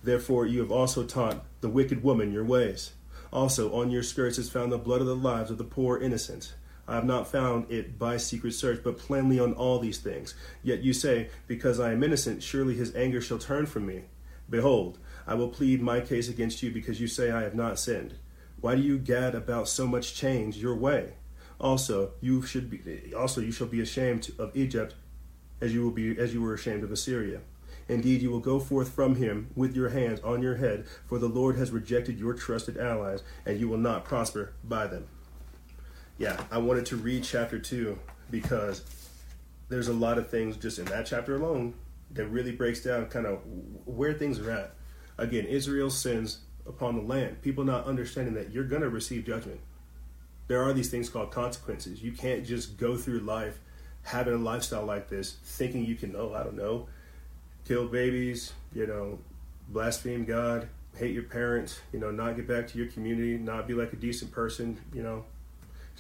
[0.02, 2.94] Therefore you have also taught the wicked woman your ways.
[3.32, 6.52] Also, on your skirts is found the blood of the lives of the poor innocent.
[6.90, 10.34] I have not found it by secret search, but plainly on all these things.
[10.64, 14.06] Yet you say, Because I am innocent, surely his anger shall turn from me.
[14.50, 18.14] Behold, I will plead my case against you, because you say I have not sinned.
[18.60, 21.14] Why do you gad about so much change your way?
[21.60, 24.96] Also, you should be also you shall be ashamed of Egypt,
[25.60, 27.42] as you will be as you were ashamed of Assyria.
[27.88, 31.28] Indeed, you will go forth from him with your hands on your head, for the
[31.28, 35.06] Lord has rejected your trusted allies, and you will not prosper by them.
[36.20, 37.98] Yeah, I wanted to read chapter 2
[38.30, 38.84] because
[39.70, 41.72] there's a lot of things just in that chapter alone
[42.10, 43.38] that really breaks down kind of
[43.86, 44.74] where things are at.
[45.16, 49.60] Again, Israel sins upon the land, people not understanding that you're going to receive judgment.
[50.46, 52.02] There are these things called consequences.
[52.02, 53.58] You can't just go through life
[54.02, 56.86] having a lifestyle like this thinking you can, oh, I don't know,
[57.66, 59.20] kill babies, you know,
[59.70, 63.72] blaspheme God, hate your parents, you know, not get back to your community, not be
[63.72, 65.24] like a decent person, you know,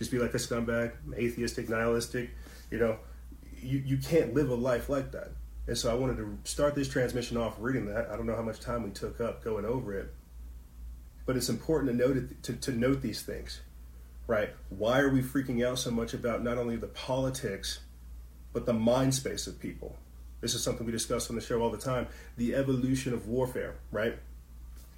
[0.00, 2.30] just be like a scumbag, atheistic, nihilistic.
[2.70, 2.96] You know,
[3.60, 5.32] you, you can't live a life like that.
[5.66, 8.08] And so I wanted to start this transmission off reading that.
[8.10, 10.12] I don't know how much time we took up going over it,
[11.26, 13.60] but it's important to note it, to, to note these things,
[14.26, 14.48] right?
[14.70, 17.80] Why are we freaking out so much about not only the politics,
[18.54, 19.98] but the mind space of people?
[20.40, 22.06] This is something we discuss on the show all the time.
[22.38, 24.18] The evolution of warfare, right?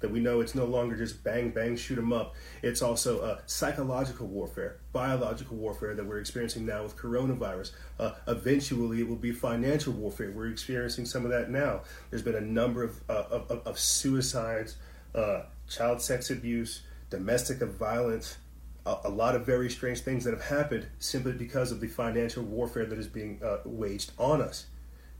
[0.03, 2.35] That we know it's no longer just bang bang shoot 'em up.
[2.61, 7.71] It's also a psychological warfare biological warfare that we're experiencing now with coronavirus.
[7.97, 10.29] Uh, eventually it will be financial warfare.
[10.29, 11.83] We're experiencing some of that now.
[12.09, 14.75] There's been a number of, uh, of, of, suicides
[15.15, 18.37] uh, child sex abuse domestic violence
[18.85, 22.43] a, a, lot of very strange things that have happened simply because of the financial
[22.43, 24.65] warfare that is being uh, waged on us.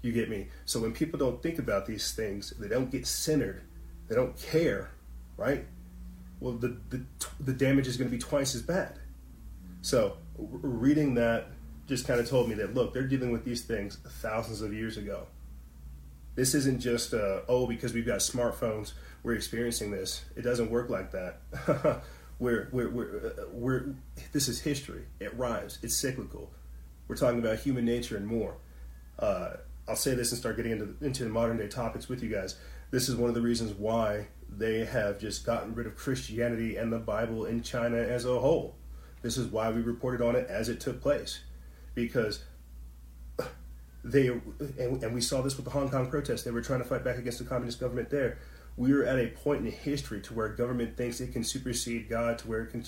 [0.01, 0.49] You get me?
[0.65, 3.61] So when people don't think about these things they don't get centered
[4.13, 4.91] they don't care,
[5.37, 5.65] right?
[6.39, 7.03] Well, the, the,
[7.39, 8.99] the damage is going to be twice as bad.
[9.81, 11.47] So, reading that
[11.87, 14.97] just kind of told me that look, they're dealing with these things thousands of years
[14.97, 15.25] ago.
[16.35, 20.25] This isn't just, uh, oh, because we've got smartphones, we're experiencing this.
[20.35, 21.39] It doesn't work like that.
[22.39, 23.95] we're, we're, we're, uh, we're,
[24.31, 25.05] this is history.
[25.19, 26.51] It rhymes, it's cyclical.
[27.07, 28.57] We're talking about human nature and more.
[29.17, 29.53] Uh,
[29.87, 32.57] I'll say this and start getting into, into the modern day topics with you guys
[32.93, 36.93] this is one of the reasons why they have just gotten rid of Christianity and
[36.93, 38.75] the Bible in China as a whole.
[39.23, 41.39] This is why we reported on it as it took place.
[41.95, 42.43] Because
[44.03, 47.03] they, and, we saw this with the Hong Kong protests, they were trying to fight
[47.03, 48.37] back against the communist government there.
[48.77, 52.37] We are at a point in history to where government thinks it can supersede God
[52.39, 52.83] to where it can,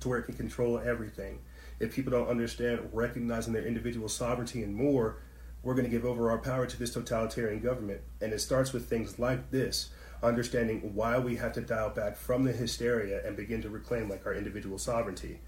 [0.00, 1.38] to where it can control everything.
[1.78, 5.18] If people don't understand recognizing their individual sovereignty and more,
[5.64, 8.02] we're going to give over our power to this totalitarian government.
[8.20, 9.90] And it starts with things like this
[10.22, 14.24] understanding why we have to dial back from the hysteria and begin to reclaim like
[14.26, 15.40] our individual sovereignty.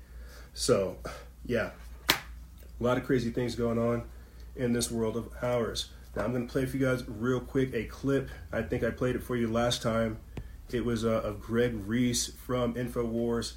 [0.55, 0.99] So,
[1.45, 1.71] yeah,
[2.11, 2.15] a
[2.81, 4.05] lot of crazy things going on
[4.55, 5.91] in this world of ours.
[6.15, 8.31] Now, I'm going to play for you guys real quick a clip.
[8.53, 10.19] I think I played it for you last time.
[10.71, 13.55] It was uh, of Greg Reese from InfoWars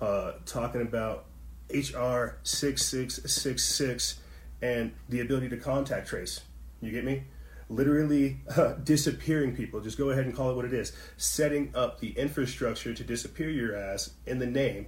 [0.00, 1.26] uh, talking about
[1.72, 4.20] HR 6666
[4.62, 6.42] and the ability to contact trace.
[6.80, 7.24] You get me?
[7.68, 9.80] Literally uh, disappearing people.
[9.80, 10.92] Just go ahead and call it what it is.
[11.16, 14.86] Setting up the infrastructure to disappear your ass in the name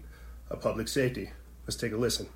[0.50, 1.30] of public safety.
[1.66, 2.28] Let's take a listen.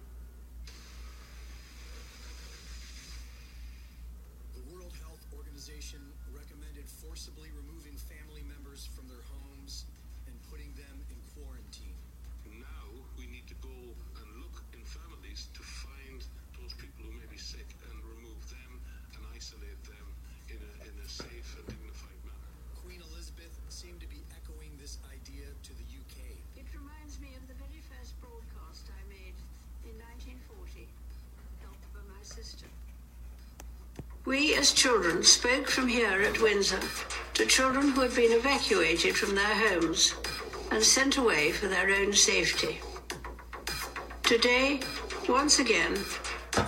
[35.46, 36.80] Spoke from here at Windsor
[37.34, 40.12] to children who had been evacuated from their homes
[40.72, 42.80] and sent away for their own safety.
[44.24, 44.80] Today,
[45.28, 45.96] once again,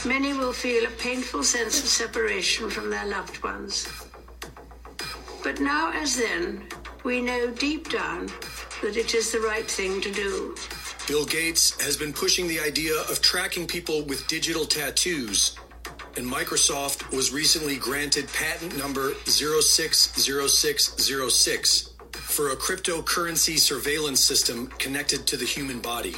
[0.04, 3.88] many will feel a painful sense of separation from their loved ones.
[5.42, 6.62] But now, as then,
[7.02, 8.26] we know deep down
[8.82, 10.54] that it is the right thing to do.
[11.08, 15.58] Bill Gates has been pushing the idea of tracking people with digital tattoos
[16.18, 25.36] and Microsoft was recently granted patent number 060606 for a cryptocurrency surveillance system connected to
[25.36, 26.16] the human body.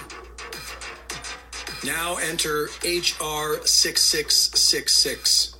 [1.85, 5.57] Now enter HR 6666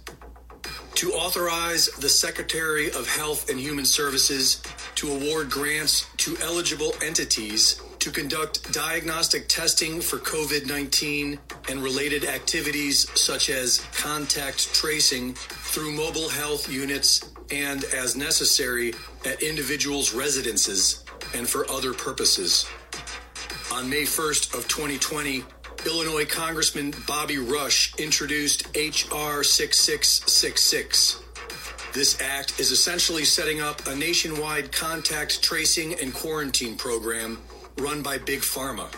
[0.95, 4.63] to authorize the Secretary of Health and Human Services
[4.95, 12.25] to award grants to eligible entities to conduct diagnostic testing for COVID 19 and related
[12.25, 18.95] activities such as contact tracing through mobile health units and, as necessary,
[19.27, 22.67] at individuals' residences and for other purposes.
[23.73, 25.45] On May 1st of 2020,
[25.85, 29.45] Illinois Congressman Bobby Rush introduced H.R.
[29.45, 31.23] 6666.
[31.93, 37.39] This act is essentially setting up a nationwide contact tracing and quarantine program
[37.81, 38.89] run by Big Pharma.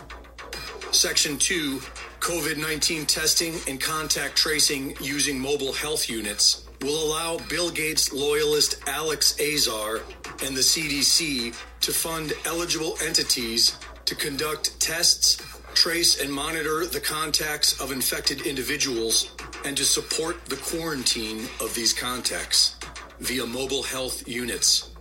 [0.93, 1.79] Section 2
[2.19, 8.83] COVID 19 testing and contact tracing using mobile health units will allow Bill Gates loyalist
[8.87, 10.01] Alex Azar
[10.43, 15.37] and the CDC to fund eligible entities to conduct tests,
[15.73, 19.31] trace and monitor the contacts of infected individuals,
[19.65, 22.75] and to support the quarantine of these contacts
[23.19, 24.92] via mobile health units.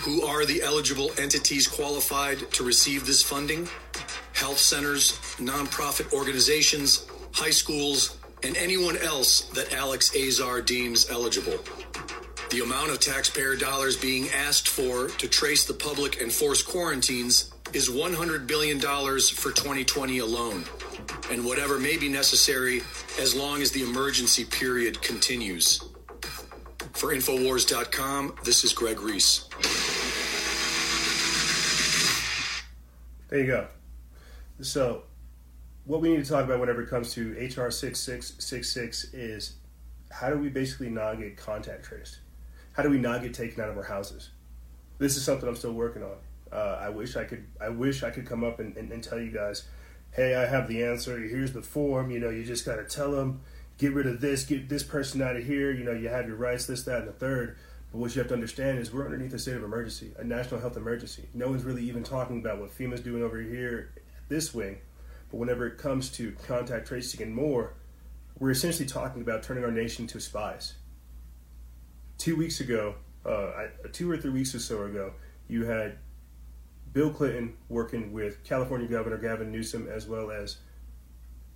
[0.00, 3.68] Who are the eligible entities qualified to receive this funding?
[4.40, 11.58] health centers, nonprofit organizations, high schools, and anyone else that Alex Azar deems eligible.
[12.50, 17.52] The amount of taxpayer dollars being asked for to trace the public and force quarantines
[17.74, 20.64] is $100 billion for 2020 alone,
[21.30, 22.82] and whatever may be necessary
[23.20, 25.84] as long as the emergency period continues.
[26.94, 29.48] For Infowars.com, this is Greg Reese.
[33.30, 33.68] There you go.
[34.60, 35.04] So,
[35.84, 39.54] what we need to talk about whenever it comes to HR 6666 is
[40.10, 42.18] how do we basically not get contact traced?
[42.72, 44.30] How do we not get taken out of our houses?
[44.98, 46.16] This is something I'm still working on.
[46.52, 47.46] Uh, I wish I could.
[47.60, 49.68] I wish I could come up and, and, and, tell you guys,
[50.10, 51.16] hey, I have the answer.
[51.16, 52.10] Here's the form.
[52.10, 53.42] You know, you just gotta tell them,
[53.78, 55.70] get rid of this, get this person out of here.
[55.70, 57.56] You know, you have your rights, this, that, and the third.
[57.90, 60.60] But what you have to understand is we're underneath a state of emergency, a national
[60.60, 61.28] health emergency.
[61.34, 63.92] No one's really even talking about what FEMA's doing over here,
[64.28, 64.78] this wing.
[65.30, 67.74] But whenever it comes to contact tracing and more,
[68.38, 70.74] we're essentially talking about turning our nation to spies.
[72.16, 72.94] Two weeks ago,
[73.26, 73.50] uh,
[73.92, 75.12] two or three weeks or so ago,
[75.48, 75.98] you had
[76.92, 80.58] Bill Clinton working with California Governor Gavin Newsom as well as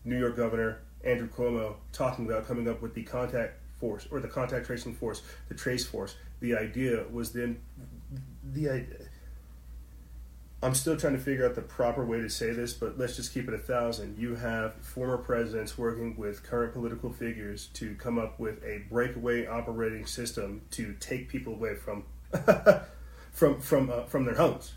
[0.04, 4.28] New York Governor Andrew Cuomo talking about coming up with the contact force or the
[4.28, 5.20] contact tracing force,
[5.50, 6.16] the trace force.
[6.40, 7.60] The idea was then
[8.42, 8.96] the idea.
[10.62, 13.34] I'm still trying to figure out the proper way to say this, but let's just
[13.34, 14.16] keep it a thousand.
[14.18, 19.46] You have former presidents working with current political figures to come up with a breakaway
[19.46, 22.04] operating system to take people away from
[23.32, 24.72] from from uh, from their homes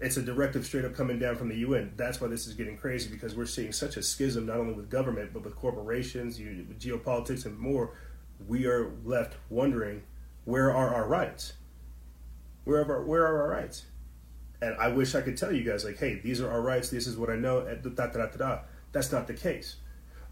[0.00, 1.92] it's a directive straight up coming down from the UN.
[1.96, 4.90] That's why this is getting crazy because we're seeing such a schism not only with
[4.90, 7.96] government but with corporations, you, with geopolitics, and more.
[8.46, 10.02] We are left wondering
[10.44, 11.54] where are our rights?
[12.64, 13.86] Where are our, where are our rights?
[14.60, 16.90] And I wish I could tell you guys like, hey, these are our rights.
[16.90, 17.62] This is what I know.
[17.62, 18.58] Da, da, da, da, da.
[18.92, 19.76] That's not the case.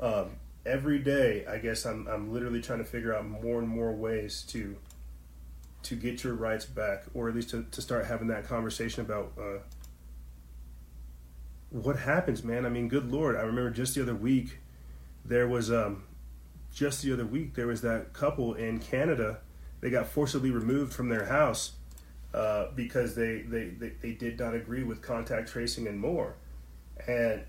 [0.00, 3.92] Um, every day, I guess I'm I'm literally trying to figure out more and more
[3.92, 4.76] ways to
[5.84, 9.32] to get your rights back, or at least to, to start having that conversation about
[9.38, 9.58] uh,
[11.70, 12.64] what happens, man.
[12.64, 14.58] I mean, good lord, I remember just the other week
[15.24, 16.04] there was um,
[16.72, 19.38] just the other week there was that couple in Canada.
[19.80, 21.72] They got forcibly removed from their house
[22.32, 26.36] uh, because they, they, they, they did not agree with contact tracing and more,
[27.06, 27.42] and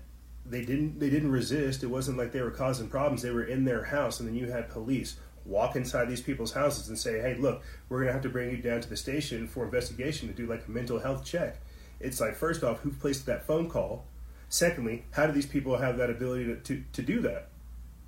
[0.44, 1.82] they didn't they didn't resist.
[1.82, 3.22] It wasn't like they were causing problems.
[3.22, 6.88] They were in their house, and then you had police walk inside these people's houses
[6.88, 9.46] and say, hey, look, we're going to have to bring you down to the station
[9.46, 11.60] for investigation to do like a mental health check.
[12.00, 14.06] It's like, first off, who placed that phone call?
[14.48, 17.48] Secondly, how do these people have that ability to, to, to do that?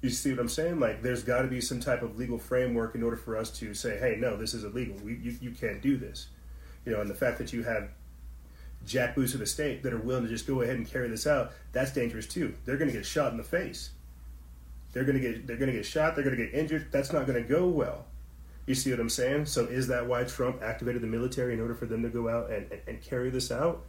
[0.06, 0.78] You see what I'm saying?
[0.78, 3.74] Like, there's got to be some type of legal framework in order for us to
[3.74, 4.96] say, hey, no, this is illegal.
[5.04, 6.28] We, you, you can't do this.
[6.84, 7.88] You know, and the fact that you have
[8.86, 11.52] jackboos of the state that are willing to just go ahead and carry this out,
[11.72, 12.54] that's dangerous too.
[12.64, 13.90] They're going to get shot in the face
[14.96, 16.14] they're gonna get they're gonna get shot.
[16.14, 16.90] They're gonna get injured.
[16.90, 18.06] That's not gonna go well.
[18.64, 19.44] You see what I'm saying?
[19.44, 22.50] So is that why Trump activated the military in order for them to go out
[22.50, 23.84] and, and, and carry this out?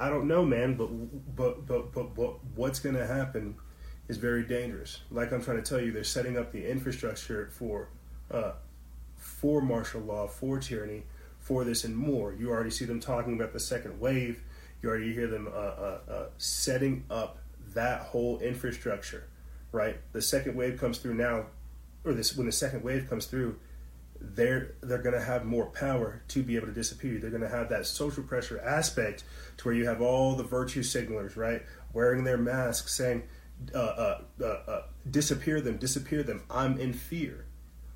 [0.00, 0.74] I don't know, man.
[0.74, 0.88] But
[1.36, 3.54] but but but, but what's gonna happen
[4.12, 5.00] is very dangerous.
[5.10, 7.88] Like I'm trying to tell you, they're setting up the infrastructure for
[8.30, 8.52] uh,
[9.16, 11.02] for martial law, for tyranny,
[11.38, 12.32] for this and more.
[12.32, 14.42] You already see them talking about the second wave.
[14.82, 17.38] You already hear them uh, uh, uh setting up
[17.74, 19.28] that whole infrastructure
[19.72, 19.96] right?
[20.12, 21.46] The second wave comes through now,
[22.04, 23.58] or this when the second wave comes through,
[24.20, 27.18] they're they're going to have more power to be able to disappear.
[27.18, 29.24] They're going to have that social pressure aspect
[29.56, 33.24] to where you have all the virtue signalers, right, wearing their masks, saying,
[33.74, 36.42] uh, uh, uh, uh "Disappear them, disappear them.
[36.50, 37.46] I'm in fear."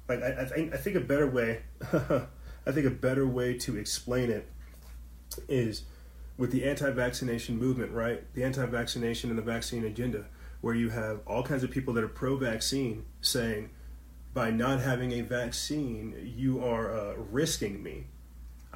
[0.08, 1.62] Like I, I think I think a better way,
[1.92, 4.48] I think a better way to explain it
[5.48, 5.82] is
[6.38, 8.22] with the anti-vaccination movement, right?
[8.34, 10.26] The anti-vaccination and the vaccine agenda
[10.60, 13.70] where you have all kinds of people that are pro vaccine saying,
[14.34, 18.06] by not having a vaccine, you are uh, risking me,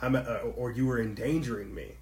[0.00, 0.20] I'm, uh,
[0.56, 1.96] or you are endangering me.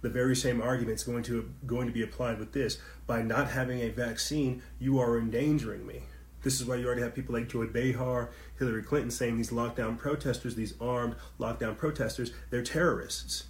[0.00, 2.78] The very same argument is going to going to be applied with this.
[3.06, 6.02] By not having a vaccine, you are endangering me.
[6.42, 9.98] This is why you already have people like Joy Behar, Hillary Clinton saying these lockdown
[9.98, 13.44] protesters, these armed lockdown protesters, they're terrorists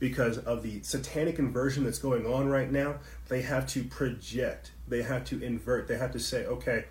[0.00, 2.96] because of the satanic inversion that's going on right now.
[3.28, 5.88] They have to project they have to invert.
[5.88, 6.84] They have to say, okay,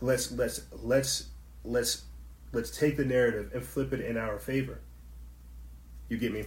[0.00, 1.28] let's let's let's
[1.64, 2.04] let's
[2.52, 4.80] let's take the narrative and flip it in our favor.
[6.08, 6.44] You get me?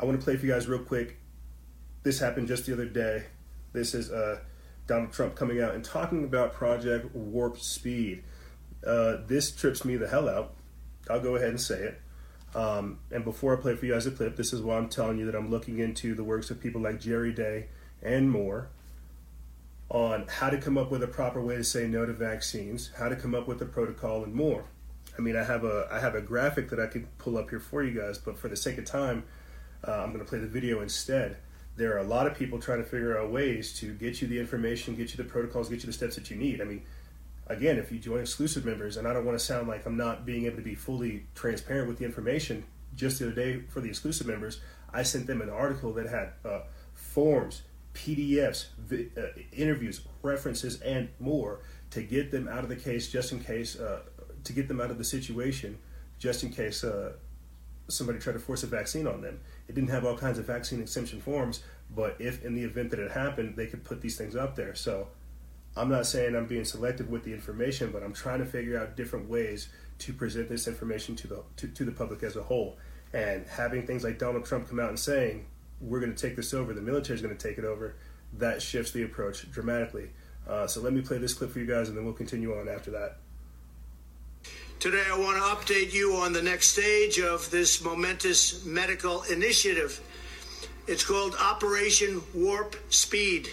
[0.00, 1.18] I want to play for you guys real quick.
[2.06, 3.24] This happened just the other day.
[3.72, 4.38] This is uh,
[4.86, 8.22] Donald Trump coming out and talking about Project Warp Speed.
[8.86, 10.54] Uh, this trips me the hell out.
[11.10, 12.00] I'll go ahead and say it.
[12.54, 15.18] Um, and before I play for you guys a clip, this is why I'm telling
[15.18, 17.66] you that I'm looking into the works of people like Jerry Day
[18.00, 18.68] and more
[19.88, 23.08] on how to come up with a proper way to say no to vaccines, how
[23.08, 24.66] to come up with a protocol, and more.
[25.18, 27.58] I mean, I have a I have a graphic that I could pull up here
[27.58, 29.24] for you guys, but for the sake of time,
[29.82, 31.38] uh, I'm going to play the video instead.
[31.76, 34.38] There are a lot of people trying to figure out ways to get you the
[34.40, 36.60] information, get you the protocols, get you the steps that you need.
[36.60, 36.82] I mean,
[37.48, 40.24] again, if you join exclusive members, and I don't want to sound like I'm not
[40.24, 42.64] being able to be fully transparent with the information,
[42.94, 44.60] just the other day for the exclusive members,
[44.92, 46.60] I sent them an article that had uh,
[46.94, 47.62] forms,
[47.92, 51.60] PDFs, vi- uh, interviews, references, and more
[51.90, 54.00] to get them out of the case just in case, uh,
[54.44, 55.78] to get them out of the situation
[56.18, 57.12] just in case uh,
[57.88, 59.38] somebody tried to force a vaccine on them.
[59.68, 61.62] It didn't have all kinds of vaccine exemption forms,
[61.94, 64.74] but if in the event that it happened, they could put these things up there.
[64.74, 65.08] So
[65.76, 68.96] I'm not saying I'm being selective with the information, but I'm trying to figure out
[68.96, 72.78] different ways to present this information to the to, to the public as a whole.
[73.12, 75.46] And having things like Donald Trump come out and saying
[75.80, 77.94] we're going to take this over, the military is going to take it over,
[78.38, 80.10] that shifts the approach dramatically.
[80.48, 82.68] Uh, so let me play this clip for you guys, and then we'll continue on
[82.68, 83.18] after that.
[84.78, 89.98] Today, I want to update you on the next stage of this momentous medical initiative.
[90.86, 93.48] It's called Operation Warp Speed.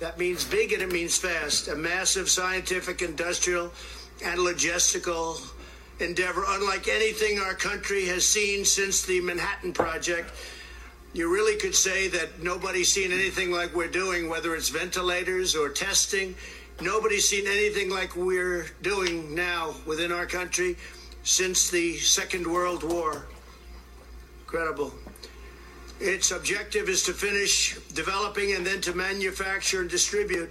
[0.00, 1.68] That means big and it means fast.
[1.68, 3.70] A massive scientific, industrial,
[4.24, 5.46] and logistical
[6.00, 10.32] endeavor, unlike anything our country has seen since the Manhattan Project.
[11.12, 15.68] You really could say that nobody's seen anything like we're doing, whether it's ventilators or
[15.68, 16.34] testing.
[16.80, 20.76] Nobody's seen anything like we're doing now within our country
[21.22, 23.26] since the Second World War.
[24.42, 24.92] Incredible.
[26.00, 30.50] Its objective is to finish developing and then to manufacture and distribute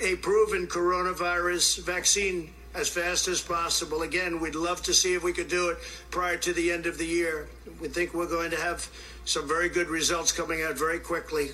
[0.00, 4.02] a proven coronavirus vaccine as fast as possible.
[4.02, 5.78] Again, we'd love to see if we could do it
[6.10, 7.48] prior to the end of the year.
[7.80, 8.88] We think we're going to have
[9.24, 11.50] some very good results coming out very quickly.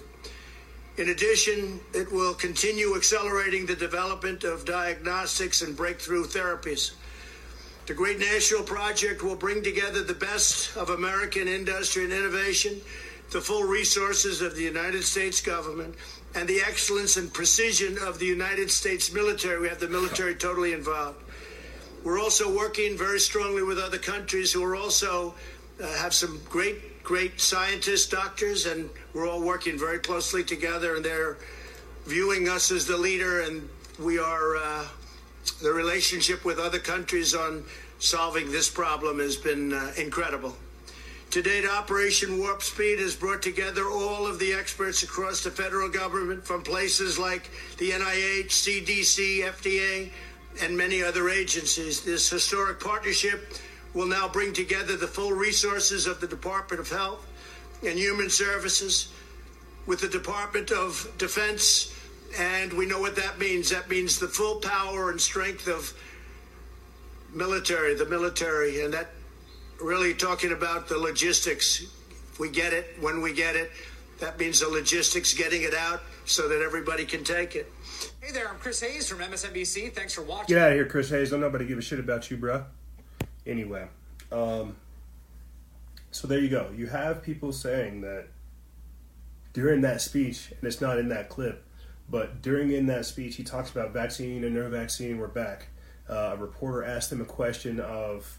[0.99, 6.93] In addition, it will continue accelerating the development of diagnostics and breakthrough therapies.
[7.87, 12.81] The Great National Project will bring together the best of American industry and innovation
[13.31, 15.95] the full resources of the United States government,
[16.35, 19.61] and the excellence and precision of the United States military.
[19.61, 21.23] We have the military totally involved.
[22.05, 25.35] We're also working very strongly with other countries who are also
[25.83, 30.97] uh, have some great, great scientists, doctors, and we're all working very closely together.
[30.97, 31.37] And they're
[32.05, 33.69] viewing us as the leader, and
[34.01, 34.85] we are uh,
[35.63, 37.63] the relationship with other countries on
[38.01, 40.57] solving this problem has been uh, incredible.
[41.31, 45.89] To date, Operation Warp Speed has brought together all of the experts across the federal
[45.89, 47.49] government from places like
[47.79, 50.11] the NIH, CDC, FDA,
[50.61, 52.01] and many other agencies.
[52.01, 53.55] This historic partnership
[53.97, 57.27] will now bring together the full resources of the Department of Health
[57.83, 59.11] and Human Services
[59.87, 61.95] with the Department of Defense.
[62.39, 63.71] And we know what that means.
[63.71, 65.95] That means the full power and strength of
[67.33, 69.09] military, the military, and that
[69.81, 71.83] really talking about the logistics.
[72.33, 73.71] If we get it, when we get it,
[74.21, 77.73] that means the logistics, getting it out so that everybody can take it.
[78.21, 79.95] Hey there, I'm Chris Hayes from MSNBC.
[79.95, 80.55] Thanks for watching.
[80.55, 81.31] Get out of here, Chris Hayes.
[81.31, 82.65] Don't nobody give a shit about you, bruh.
[83.47, 83.87] Anyway,
[84.33, 84.77] um,
[86.11, 86.71] so there you go.
[86.77, 88.27] You have people saying that
[89.53, 91.65] during that speech, and it's not in that clip,
[92.11, 95.19] but during in that speech, he talks about vaccine and no vaccine.
[95.19, 95.69] We're back.
[96.09, 98.39] Uh, a reporter asked him a question of,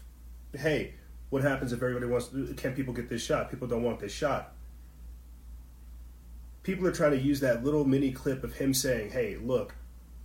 [0.54, 0.94] "Hey,
[1.30, 2.30] what happens if everybody wants?
[2.56, 3.50] Can people get this shot?
[3.50, 4.54] People don't want this shot."
[6.62, 9.74] People are trying to use that little mini clip of him saying, "Hey, look,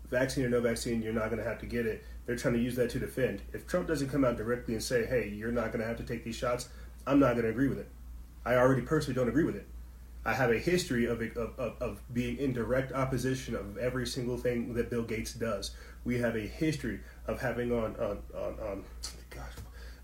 [0.09, 2.59] vaccine or no vaccine, you're not going to have to get it." They're trying to
[2.59, 3.41] use that to defend.
[3.51, 6.03] If Trump doesn't come out directly and say, "Hey, you're not going to have to
[6.03, 6.69] take these shots,"
[7.05, 7.89] I'm not going to agree with it.
[8.45, 9.67] I already personally don't agree with it.
[10.25, 14.37] I have a history of, of, of, of, being in direct opposition of every single
[14.37, 15.71] thing that Bill Gates does.
[16.05, 18.83] We have a history of having on, on, on, on
[19.29, 19.51] gosh,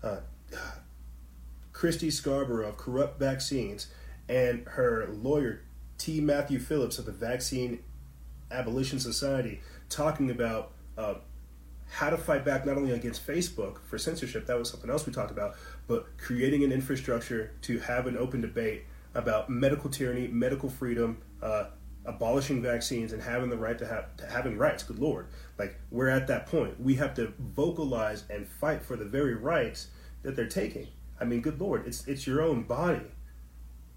[0.02, 0.20] uh,
[1.72, 3.86] Christy Scarborough of Corrupt Vaccines
[4.28, 5.62] and her lawyer,
[5.96, 6.20] T.
[6.20, 7.82] Matthew Phillips of the Vaccine
[8.50, 11.14] Abolition Society, talking about uh,
[11.90, 15.12] how to fight back not only against Facebook for censorship, that was something else we
[15.12, 18.84] talked about, but creating an infrastructure to have an open debate
[19.14, 21.64] about medical tyranny, medical freedom, uh,
[22.06, 24.84] abolishing vaccines, and having the right to have to having rights.
[24.84, 25.26] Good lord,
[25.58, 26.80] like we're at that point.
[26.80, 29.88] We have to vocalize and fight for the very rights
[30.22, 30.86] that they're taking.
[31.20, 33.02] I mean, good lord, it's it's your own body.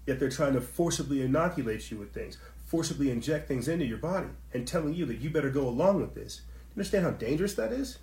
[0.06, 2.36] Yet they're trying to forcibly inoculate you with things,
[2.74, 6.12] forcibly inject things into your body, and telling you that you better go along with
[6.16, 6.40] this.
[6.40, 7.98] You understand how dangerous that is?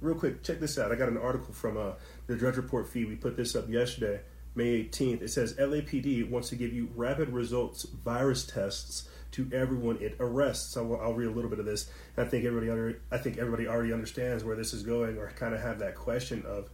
[0.00, 0.90] Real quick, check this out.
[0.90, 1.92] I got an article from uh,
[2.26, 3.06] the Drudge Report feed.
[3.06, 4.18] We put this up yesterday.
[4.56, 9.98] May 18th, it says LAPD wants to give you rapid results virus tests to everyone
[10.00, 10.74] it arrests.
[10.74, 11.88] So I'll, I'll read a little bit of this.
[12.16, 15.54] I think everybody under, I think everybody already understands where this is going, or kind
[15.54, 16.68] of have that question of,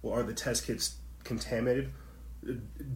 [0.00, 1.92] well, are the test kits contaminated?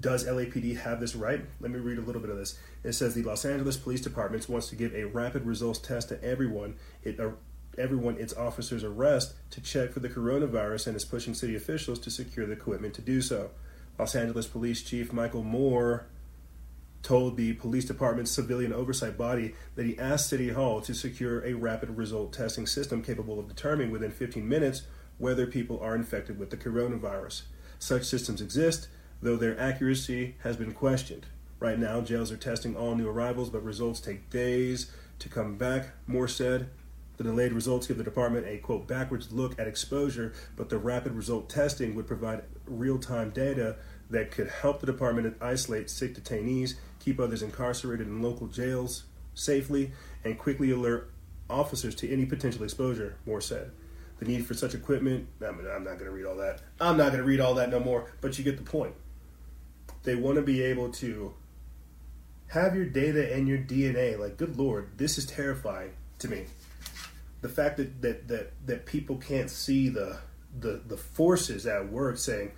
[0.01, 1.45] Does LAPD have this right?
[1.61, 2.59] Let me read a little bit of this.
[2.85, 6.23] It says the Los Angeles Police Department wants to give a rapid results test to
[6.23, 6.77] everyone.
[7.03, 7.31] It uh,
[7.79, 12.11] everyone its officers arrest to check for the coronavirus and is pushing city officials to
[12.11, 13.51] secure the equipment to do so.
[13.99, 16.07] Los Angeles Police Chief Michael Moore
[17.03, 21.55] told the police department's civilian oversight body that he asked City Hall to secure a
[21.55, 24.83] rapid result testing system capable of determining within 15 minutes
[25.19, 27.43] whether people are infected with the coronavirus.
[27.79, 28.89] Such systems exist,
[29.23, 31.27] though their accuracy has been questioned.
[31.61, 35.91] Right now, jails are testing all new arrivals, but results take days to come back,
[36.07, 36.69] Moore said.
[37.19, 41.13] The delayed results give the department a quote backwards look at exposure, but the rapid
[41.13, 43.77] result testing would provide real time data
[44.11, 49.05] that could help the department isolate sick detainees, keep others incarcerated in local jails
[49.35, 49.93] safely,
[50.25, 51.11] and quickly alert
[51.49, 53.71] officers to any potential exposure, Moore said.
[54.19, 56.61] The need for such equipment, I I'm not going to read all that.
[56.81, 58.95] I'm not going to read all that no more, but you get the point.
[60.03, 61.35] They want to be able to
[62.49, 64.19] have your data and your DNA.
[64.19, 66.47] Like, good lord, this is terrifying to me
[67.43, 70.19] the fact that that that, that people can't see the,
[70.59, 72.53] the the forces at work saying,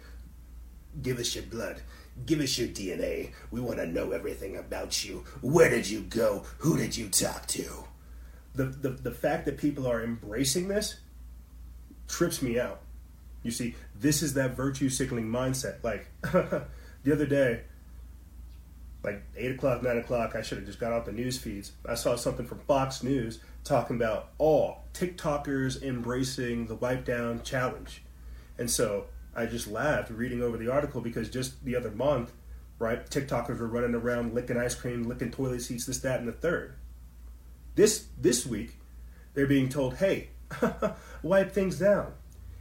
[1.02, 1.80] "Give us your blood."
[2.26, 3.32] Give us your DNA.
[3.50, 5.24] We want to know everything about you.
[5.40, 6.44] Where did you go?
[6.58, 7.68] Who did you talk to?
[8.54, 11.00] The, the, the fact that people are embracing this
[12.06, 12.82] trips me out.
[13.42, 15.82] You see, this is that virtue signaling mindset.
[15.82, 16.06] Like
[17.04, 17.60] the other day,
[19.04, 21.72] like eight o'clock, nine o'clock, I should have just got out the news feeds.
[21.86, 28.02] I saw something from Fox News talking about all TikTokers embracing the wipe down challenge.
[28.58, 32.32] And so I just laughed reading over the article because just the other month,
[32.78, 36.32] right, TikTokers were running around licking ice cream, licking toilet seats, this, that, and the
[36.32, 36.74] third.
[37.74, 38.78] This this week,
[39.34, 40.30] they're being told, hey,
[41.22, 42.14] wipe things down.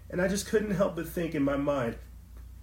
[0.09, 1.97] And I just couldn't help but think in my mind,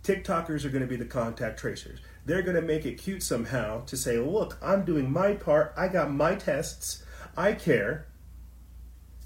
[0.03, 3.84] TikTokers are going to be the contact tracers they're going to make it cute somehow
[3.86, 5.72] to say, look, I'm doing my part.
[5.76, 7.03] I got my tests.
[7.36, 8.07] I care.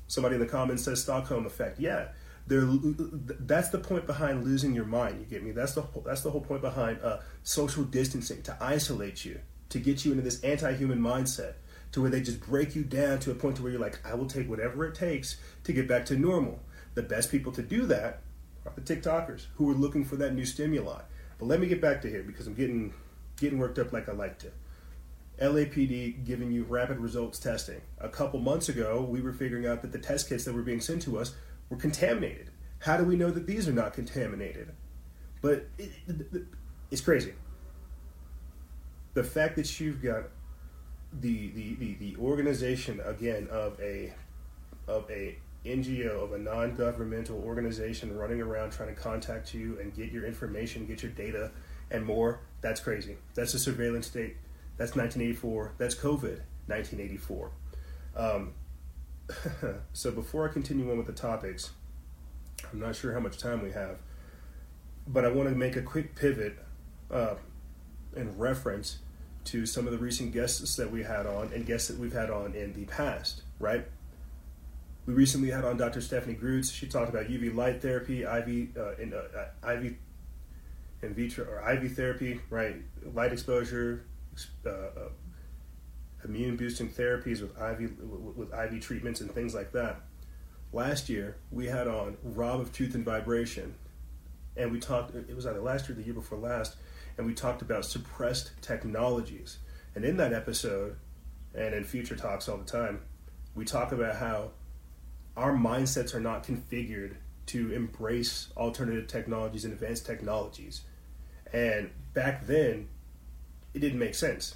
[0.06, 1.80] Somebody in the comments says Stockholm effect.
[1.80, 2.08] Yeah,
[2.46, 5.18] that's the point behind losing your mind.
[5.20, 5.50] You get me?
[5.50, 9.78] That's the whole, that's the whole point behind uh, social distancing to isolate you, to
[9.78, 11.54] get you into this anti-human mindset,
[11.92, 14.14] to where they just break you down to a point to where you're like, I
[14.14, 16.60] will take whatever it takes to get back to normal.
[16.94, 18.22] The best people to do that
[18.66, 21.00] are the TikTokers who are looking for that new stimuli.
[21.38, 22.94] But let me get back to here because I'm getting
[23.36, 24.50] getting worked up like I like to.
[25.40, 27.80] LAPD giving you rapid results testing.
[27.98, 30.80] A couple months ago, we were figuring out that the test kits that were being
[30.80, 31.34] sent to us
[31.68, 32.50] were contaminated.
[32.78, 34.72] How do we know that these are not contaminated?
[35.40, 36.44] But it, it,
[36.90, 37.32] it's crazy.
[39.14, 40.24] The fact that you've got
[41.12, 44.12] the, the, the, the organization again of a
[44.86, 50.12] of a NGO of a non-governmental organization running around trying to contact you and get
[50.12, 51.50] your information, get your data,
[51.90, 52.40] and more.
[52.60, 53.16] That's crazy.
[53.34, 54.36] That's a surveillance state.
[54.76, 55.74] That's 1984.
[55.78, 57.50] That's COVID 1984.
[58.16, 58.52] Um,
[59.92, 61.70] so before I continue on with the topics,
[62.72, 63.98] I'm not sure how much time we have,
[65.06, 66.58] but I want to make a quick pivot
[67.10, 67.34] uh,
[68.16, 68.98] in reference
[69.44, 72.30] to some of the recent guests that we had on and guests that we've had
[72.30, 73.86] on in the past, right?
[75.06, 76.00] We recently had on Dr.
[76.00, 76.70] Stephanie Groots.
[76.70, 79.96] She talked about UV light therapy, IV, uh, in, uh, IV
[81.02, 82.76] in vitro or IV therapy, right?
[83.12, 84.06] Light exposure,
[84.64, 85.08] uh, uh
[86.24, 87.98] immune boosting therapies with IV
[88.34, 90.00] with IV treatments and things like that.
[90.72, 93.74] Last year we had on Rob of Truth and Vibration,
[94.56, 95.14] and we talked.
[95.14, 96.76] It was either last year or the year before last,
[97.18, 99.58] and we talked about suppressed technologies.
[99.94, 100.96] And in that episode,
[101.54, 103.02] and in future talks all the time,
[103.54, 104.50] we talk about how
[105.54, 107.14] mindsets are not configured
[107.46, 110.82] to embrace alternative technologies and advanced technologies.
[111.52, 112.88] And back then,
[113.74, 114.54] it didn't make sense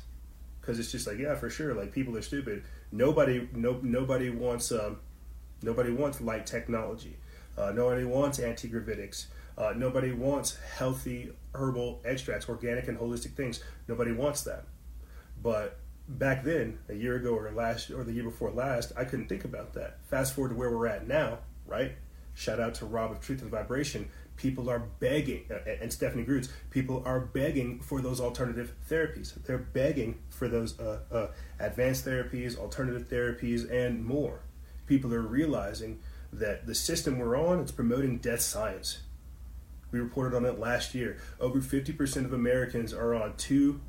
[0.61, 2.64] because it's just like, yeah, for sure, like people are stupid.
[2.90, 4.99] Nobody, no, nobody wants, um,
[5.62, 7.16] nobody wants light technology.
[7.57, 9.26] Uh, nobody wants anti-gravitics.
[9.57, 13.62] Uh, nobody wants healthy herbal extracts, organic and holistic things.
[13.88, 14.64] Nobody wants that.
[15.42, 15.78] But
[16.09, 19.45] back then, a year ago or last or the year before last, I couldn't think
[19.45, 19.99] about that.
[20.07, 21.93] Fast forward to where we're at now, right?
[22.35, 24.09] Shout out to Rob of Truth and Vibration.
[24.37, 29.35] People are begging, uh, and Stephanie Groots, people are begging for those alternative therapies.
[29.45, 31.27] They're begging for those uh, uh,
[31.59, 34.41] advanced therapies, alternative therapies, and more.
[34.87, 35.99] People are realizing
[36.33, 39.01] that the system we're on is promoting death science.
[39.91, 41.19] We reported on it last year.
[41.41, 43.81] Over 50% of Americans are on two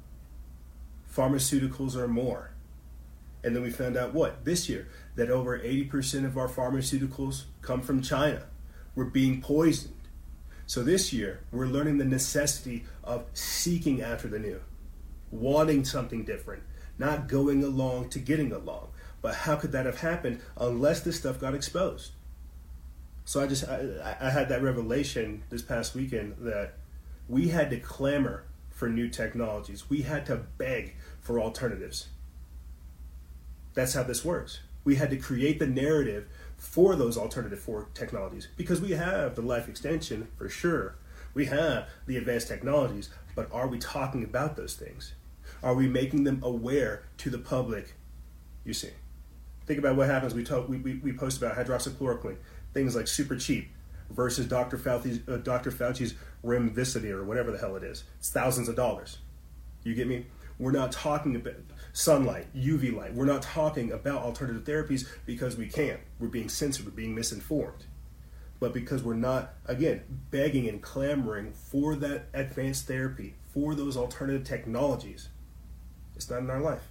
[1.14, 2.52] pharmaceuticals or more.
[3.44, 4.44] And then we found out what?
[4.46, 8.44] This year, that over 80% of our pharmaceuticals come from China.
[8.96, 9.96] We're being poisoned.
[10.66, 14.62] So this year, we're learning the necessity of seeking after the new,
[15.32, 16.64] wanting something different,
[16.98, 18.90] not going along to getting along.
[19.22, 22.12] But how could that have happened unless this stuff got exposed?
[23.26, 26.76] So I just I, I had that revelation this past weekend that
[27.28, 29.90] we had to clamor for new technologies.
[29.90, 30.96] We had to beg
[31.30, 32.08] for alternatives.
[33.76, 34.62] That's how this works.
[34.84, 36.28] We had to create the narrative
[36.58, 40.96] for those alternative for technologies because we have the life extension for sure.
[41.36, 45.14] We have the advanced technologies, but are we talking about those things?
[45.62, 47.94] Are we making them aware to the public?
[48.66, 48.90] You see,
[49.68, 50.34] think about what happens.
[50.34, 52.38] We talk, we, we, we post about hydroxychloroquine,
[52.74, 53.70] things like super cheap
[54.10, 54.80] versus Dr.
[54.80, 55.70] Fauci's, uh, Dr.
[55.70, 58.04] Fauci's Remdesivir or whatever the hell it is.
[58.18, 59.20] It's thousands of dollars.
[59.84, 60.26] You get me?
[60.60, 61.56] We're not talking about
[61.94, 63.14] sunlight, UV light.
[63.14, 66.02] We're not talking about alternative therapies because we can't.
[66.20, 67.86] We're being censored, we're being misinformed.
[68.60, 74.44] But because we're not, again, begging and clamoring for that advanced therapy, for those alternative
[74.44, 75.30] technologies,
[76.16, 76.84] it's not in our life.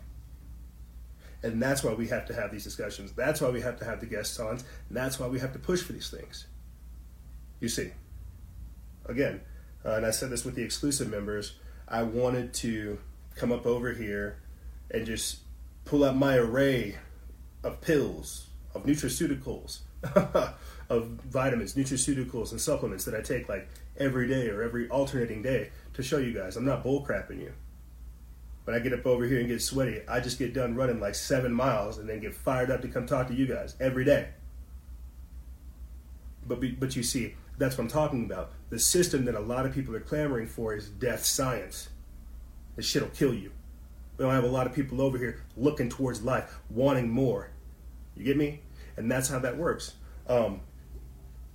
[1.42, 3.12] And that's why we have to have these discussions.
[3.12, 4.60] That's why we have to have the guests on.
[4.90, 6.46] That's why we have to push for these things.
[7.60, 7.92] You see,
[9.04, 9.42] again,
[9.84, 11.54] uh, and I said this with the exclusive members,
[11.86, 12.98] I wanted to
[13.38, 14.38] come up over here
[14.90, 15.38] and just
[15.84, 16.98] pull out my array
[17.62, 19.80] of pills, of nutraceuticals,
[20.88, 25.70] of vitamins, nutraceuticals, and supplements that I take like every day or every alternating day
[25.94, 26.56] to show you guys.
[26.56, 27.52] I'm not bullcrapping you.
[28.64, 31.14] When I get up over here and get sweaty, I just get done running like
[31.14, 34.28] seven miles and then get fired up to come talk to you guys every day.
[36.46, 38.52] But but you see, that's what I'm talking about.
[38.68, 41.88] The system that a lot of people are clamoring for is death science.
[42.78, 43.50] This shit'll kill you.
[44.16, 47.50] We don't have a lot of people over here looking towards life, wanting more.
[48.16, 48.60] You get me?
[48.96, 49.94] And that's how that works.
[50.28, 50.60] Um,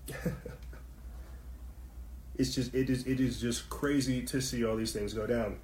[2.37, 5.59] it's just it is it is just crazy to see all these things go down.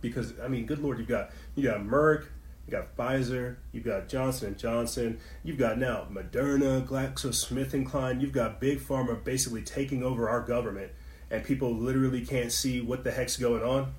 [0.00, 2.24] Because I mean, good lord, you got you got Merck,
[2.66, 8.60] you got Pfizer, you've got Johnson and Johnson, you've got now Moderna, GlaxoSmithKline, you've got
[8.60, 10.90] Big Pharma basically taking over our government,
[11.30, 13.94] and people literally can't see what the heck's going on.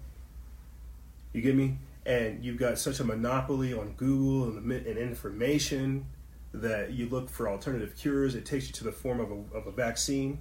[1.38, 1.78] You get me?
[2.04, 6.08] And you've got such a monopoly on Google and, and information
[6.52, 8.34] that you look for alternative cures.
[8.34, 10.40] It takes you to the form of a, of a vaccine.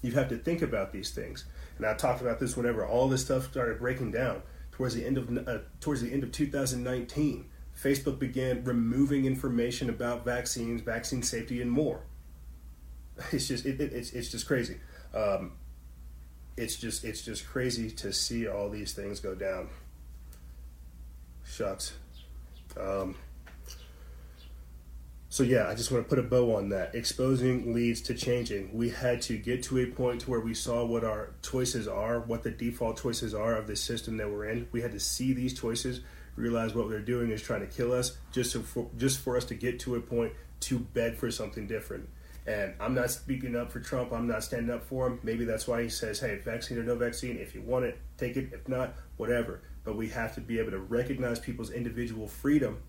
[0.00, 1.44] You have to think about these things.
[1.76, 5.18] And I talked about this whenever all this stuff started breaking down towards the end
[5.18, 7.46] of uh, towards the end of 2019.
[7.76, 12.02] Facebook began removing information about vaccines, vaccine safety, and more.
[13.32, 14.76] It's just it, it, it's it's just crazy.
[15.12, 15.54] Um,
[16.56, 19.68] it's just it's just crazy to see all these things go down.
[21.48, 21.94] Shucks.
[22.78, 23.16] Um,
[25.30, 26.94] so yeah, I just want to put a bow on that.
[26.94, 28.70] Exposing leads to changing.
[28.72, 32.20] We had to get to a point to where we saw what our choices are,
[32.20, 34.68] what the default choices are of the system that we're in.
[34.72, 36.00] We had to see these choices,
[36.36, 39.44] realize what they're doing is trying to kill us, just so for, just for us
[39.46, 42.08] to get to a point to beg for something different.
[42.46, 44.12] And I'm not speaking up for Trump.
[44.12, 45.20] I'm not standing up for him.
[45.22, 47.36] Maybe that's why he says, "Hey, vaccine or no vaccine.
[47.36, 48.50] If you want it, take it.
[48.52, 52.82] If not, whatever." But we have to be able to recognize people's individual freedom,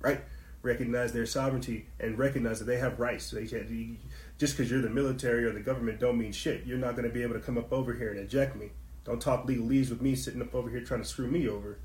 [0.00, 0.20] right?
[0.62, 3.28] recognize their sovereignty and recognize that they have rights.
[3.32, 3.98] They can,
[4.38, 6.64] just because you're the military or the government don't mean shit.
[6.64, 8.70] You're not going to be able to come up over here and eject me.
[9.04, 11.80] Don't talk legalese with me sitting up over here trying to screw me over.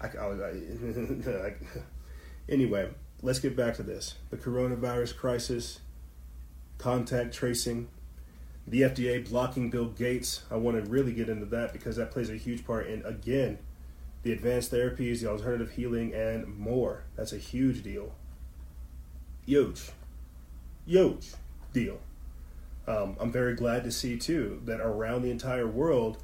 [0.00, 1.54] I, I, I,
[2.48, 2.90] anyway,
[3.22, 4.14] let's get back to this.
[4.30, 5.80] The coronavirus crisis,
[6.78, 7.88] contact tracing,
[8.68, 10.44] the FDA blocking Bill Gates.
[10.48, 13.58] I want to really get into that because that plays a huge part in, again,
[14.26, 17.04] the advanced therapies, the alternative healing, and more.
[17.14, 18.12] That's a huge deal.
[19.44, 19.82] Huge.
[20.84, 21.32] Huge
[21.72, 22.00] deal.
[22.88, 26.18] Um, I'm very glad to see, too, that around the entire world,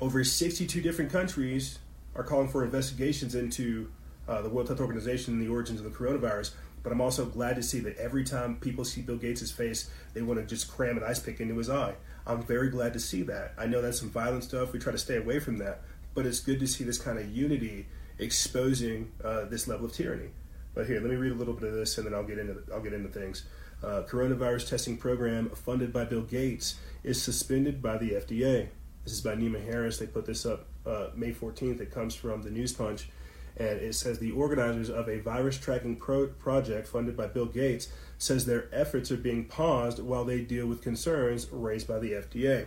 [0.00, 1.80] over 62 different countries
[2.14, 3.90] are calling for investigations into
[4.28, 6.52] uh, the World Health Organization and the origins of the coronavirus.
[6.84, 10.22] But I'm also glad to see that every time people see Bill Gates' face, they
[10.22, 11.94] want to just cram an ice pick into his eye.
[12.24, 13.54] I'm very glad to see that.
[13.58, 14.72] I know that's some violent stuff.
[14.72, 15.82] We try to stay away from that
[16.14, 17.86] but it's good to see this kind of unity
[18.18, 20.30] exposing uh, this level of tyranny.
[20.74, 22.62] But here, let me read a little bit of this, and then I'll get into
[22.72, 23.44] I'll get into things.
[23.82, 28.68] Uh, coronavirus testing program funded by Bill Gates is suspended by the FDA.
[29.04, 29.98] This is by Nima Harris.
[29.98, 31.80] They put this up uh, May 14th.
[31.80, 33.08] It comes from the News Punch,
[33.56, 37.88] and it says the organizers of a virus tracking pro- project funded by Bill Gates
[38.18, 42.66] says their efforts are being paused while they deal with concerns raised by the FDA.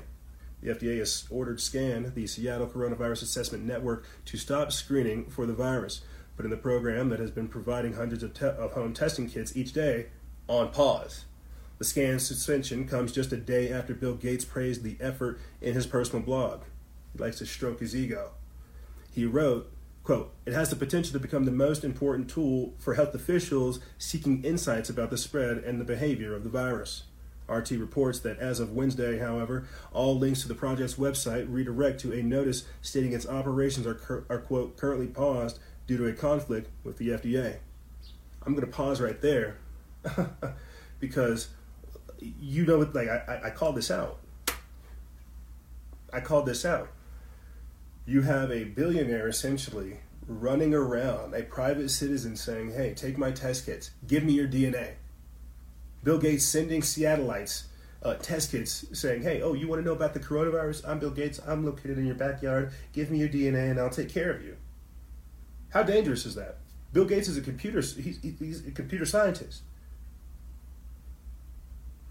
[0.62, 5.54] The FDA has ordered SCAN, the Seattle Coronavirus Assessment Network, to stop screening for the
[5.54, 6.02] virus.
[6.38, 9.74] putting the program that has been providing hundreds of, te- of home testing kits each
[9.74, 10.08] day
[10.48, 11.26] on pause.
[11.78, 15.86] The SCAN suspension comes just a day after Bill Gates praised the effort in his
[15.86, 16.62] personal blog.
[17.12, 18.32] He likes to stroke his ego.
[19.12, 19.72] He wrote,
[20.04, 24.44] quote, It has the potential to become the most important tool for health officials seeking
[24.44, 27.04] insights about the spread and the behavior of the virus.
[27.52, 32.14] RT reports that as of Wednesday, however, all links to the project's website redirect to
[32.14, 36.70] a notice stating its operations are, cur- are quote, currently paused due to a conflict
[36.84, 37.58] with the FDA.
[38.44, 39.58] I'm going to pause right there
[41.00, 41.50] because
[42.22, 44.20] you know, like I, I called this out.
[46.14, 46.90] I called this out.
[48.06, 53.66] You have a billionaire essentially running around, a private citizen saying, "Hey, take my test
[53.66, 53.92] kits.
[54.08, 54.94] Give me your DNA."
[56.04, 57.64] Bill Gates sending Seattleites
[58.04, 60.88] uh, test kits saying, "Hey, oh, you want to know about the coronavirus?
[60.88, 61.40] I'm Bill Gates.
[61.46, 62.72] I'm located in your backyard.
[62.94, 64.58] Give me your DNA, and I'll take care of you."
[65.70, 66.58] How dangerous is that?
[66.94, 67.80] Bill Gates is a computer.
[67.80, 69.62] He's, he's a computer scientist.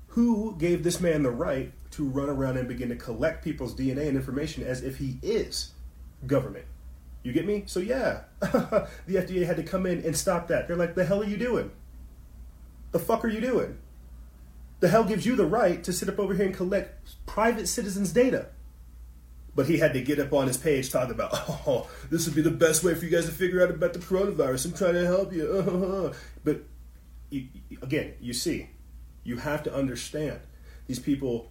[0.08, 4.08] Who gave this man the right to run around and begin to collect people's DNA
[4.08, 5.72] and information as if he is
[6.26, 6.64] government?
[7.22, 7.64] You get me?
[7.66, 10.68] So yeah, the FDA had to come in and stop that.
[10.68, 11.70] They're like, "The hell are you doing?
[12.92, 13.78] The fuck are you doing?
[14.80, 18.12] The hell gives you the right to sit up over here and collect private citizens'
[18.12, 18.48] data?"
[19.54, 21.30] But he had to get up on his page talking about,
[21.66, 23.98] "Oh, this would be the best way for you guys to figure out about the
[23.98, 24.66] coronavirus.
[24.66, 26.12] I'm trying to help you."
[26.44, 26.62] but
[27.30, 27.48] you,
[27.82, 28.70] again, you see,
[29.24, 30.40] you have to understand
[30.86, 31.50] these people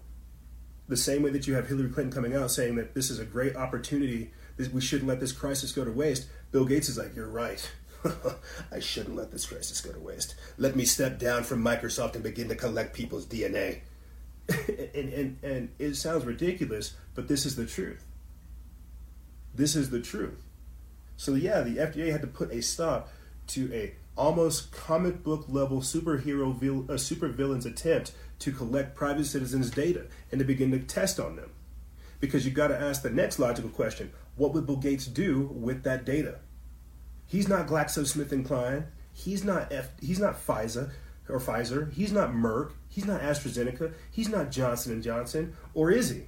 [0.90, 3.26] the same way that you have Hillary Clinton coming out saying that this is a
[3.26, 6.28] great opportunity, that we shouldn't let this crisis go to waste.
[6.52, 7.70] Bill Gates is like, You're right.
[8.72, 10.36] I shouldn't let this crisis go to waste.
[10.58, 13.82] Let me step down from Microsoft and begin to collect people's DNA.
[14.95, 18.06] and, and, and it sounds ridiculous, but this is the truth.
[19.54, 20.41] This is the truth.
[21.18, 23.10] So, yeah, the FDA had to put a stop
[23.47, 29.70] to a almost comic book level superhero vil- uh, supervillain's attempt to collect private citizens'
[29.70, 31.52] data and to begin to test on them.
[32.20, 35.84] Because you've got to ask the next logical question what would Bill Gates do with
[35.84, 36.39] that data?
[37.30, 38.88] He's not GlaxoSmithKline.
[39.13, 40.91] He's not F, he's not Pfizer
[41.30, 41.93] or Pfizer.
[41.93, 42.71] He's not Merck.
[42.89, 43.93] He's not AstraZeneca.
[44.11, 45.55] He's not Johnson and Johnson.
[45.73, 46.23] Or is he?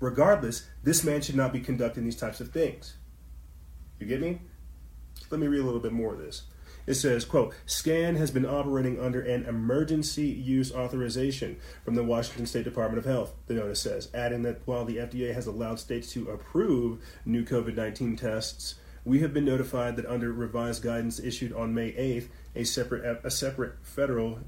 [0.00, 2.94] Regardless, this man should not be conducting these types of things.
[3.98, 4.42] You get me?
[5.30, 6.42] Let me read a little bit more of this.
[6.86, 12.44] It says, quote, SCAN has been operating under an emergency use authorization from the Washington
[12.44, 16.12] State Department of Health, the notice says, adding that while the FDA has allowed states
[16.12, 18.74] to approve new COVID 19 tests,
[19.04, 23.30] we have been notified that under revised guidance issued on May 8th, a separate, a
[23.30, 24.40] separate federal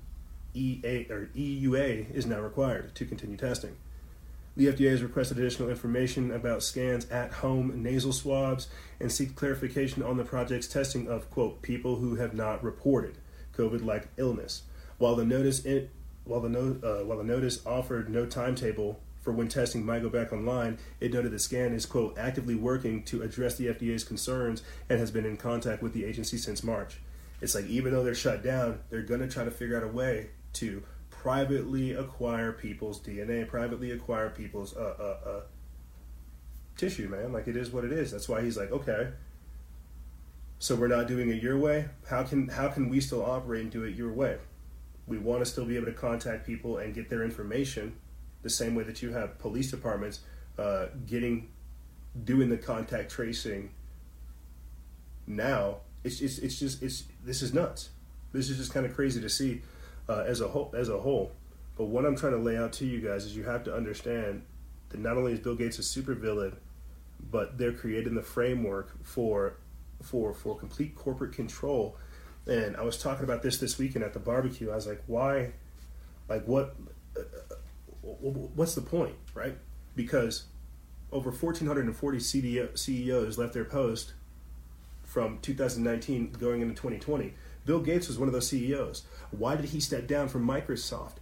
[0.55, 3.77] EA, or EUA is now required to continue testing.
[4.57, 10.03] The FDA has requested additional information about SCAN's at home nasal swabs and seek clarification
[10.03, 13.19] on the project's testing of, quote, people who have not reported
[13.55, 14.63] COVID like illness.
[14.97, 15.67] While the notice
[16.25, 20.09] while the no, uh, while the notice offered no timetable for when testing might go
[20.09, 24.63] back online, it noted the SCAN is, quote, actively working to address the FDA's concerns
[24.89, 27.01] and has been in contact with the agency since March.
[27.41, 29.89] It's like even though they're shut down, they're going to try to figure out a
[29.89, 35.41] way to privately acquire people's DNA, privately acquire people's uh, uh, uh,
[36.77, 37.33] tissue, man.
[37.33, 38.13] Like it is what it is.
[38.13, 39.09] That's why he's like, okay.
[40.61, 41.87] So we're not doing it your way.
[42.09, 44.39] How can how can we still operate and do it your way?
[45.09, 47.97] We want to still be able to contact people and get their information,
[48.47, 50.21] the same way that you have police departments
[50.57, 51.49] uh, getting
[52.25, 53.71] doing the contact tracing.
[55.27, 57.91] Now it's it's it's just it's this is nuts.
[58.33, 59.63] This is just kind of crazy to see
[60.09, 60.73] uh, as a whole.
[60.77, 61.33] As a whole,
[61.77, 64.43] but what I'm trying to lay out to you guys is you have to understand
[64.91, 66.55] that not only is Bill Gates a supervillain,
[67.33, 69.55] but they're creating the framework for
[70.03, 71.97] for for complete corporate control.
[72.47, 74.71] And I was talking about this this weekend at the barbecue.
[74.71, 75.51] I was like, why?
[76.29, 76.77] Like what?
[78.07, 79.57] What's the point, right?
[79.95, 80.45] Because
[81.13, 84.13] over 1,440 CDO, CEOs left their post
[85.05, 87.35] from 2019 going into 2020.
[87.65, 89.03] Bill Gates was one of those CEOs.
[89.31, 91.17] Why did he step down from Microsoft?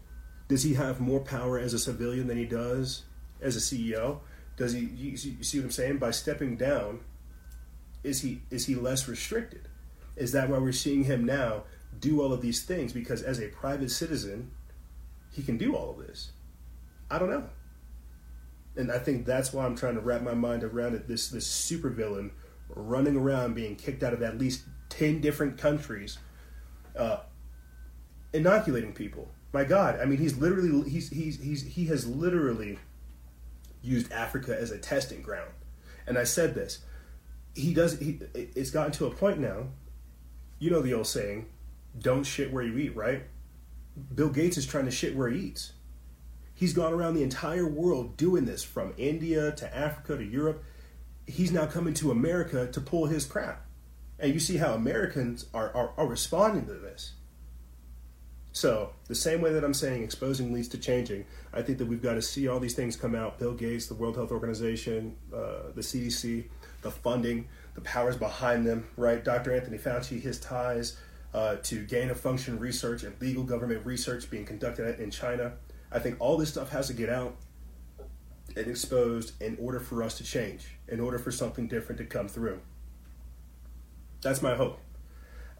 [0.49, 3.05] Does he have more power as a civilian than he does
[3.41, 4.21] as a CEO?
[4.57, 4.81] Does he?
[4.81, 5.99] You see what I'm saying?
[5.99, 7.01] By stepping down,
[8.03, 9.69] is he is he less restricted?
[10.17, 11.65] Is that why we're seeing him now
[11.99, 12.93] do all of these things?
[12.93, 14.51] Because as a private citizen,
[15.33, 16.33] he can do all of this.
[17.11, 17.45] I don't know.
[18.77, 21.07] And I think that's why I'm trying to wrap my mind around it.
[21.07, 22.31] This this supervillain
[22.69, 26.19] running around being kicked out of at least ten different countries,
[26.97, 27.19] uh,
[28.33, 29.29] inoculating people.
[29.53, 32.79] My God, I mean, he's literally he's he's he's he has literally
[33.81, 35.53] used Africa as a testing ground.
[36.07, 36.81] And I said this
[37.55, 37.99] he does.
[37.99, 39.69] He it's gotten to a point now.
[40.59, 41.47] You know the old saying,
[41.99, 43.25] "Don't shit where you eat." Right?
[44.15, 45.73] Bill Gates is trying to shit where he eats.
[46.55, 50.63] He's gone around the entire world doing this, from India to Africa to Europe.
[51.27, 53.67] He's now coming to America to pull his crap,
[54.19, 57.13] and you see how Americans are are, are responding to this.
[58.53, 62.01] So, the same way that I'm saying exposing leads to changing, I think that we've
[62.01, 65.73] got to see all these things come out Bill Gates, the World Health Organization, uh,
[65.75, 66.45] the CDC,
[66.83, 69.25] the funding, the powers behind them, right?
[69.25, 69.53] Dr.
[69.53, 70.97] Anthony Fauci, his ties
[71.35, 75.55] uh, to gain of function research and legal government research being conducted in China.
[75.95, 77.37] I think all this stuff has to get out
[78.57, 82.29] and exposed in order for us to change, in order for something different to come
[82.29, 82.61] through.
[84.21, 84.81] That's my hope.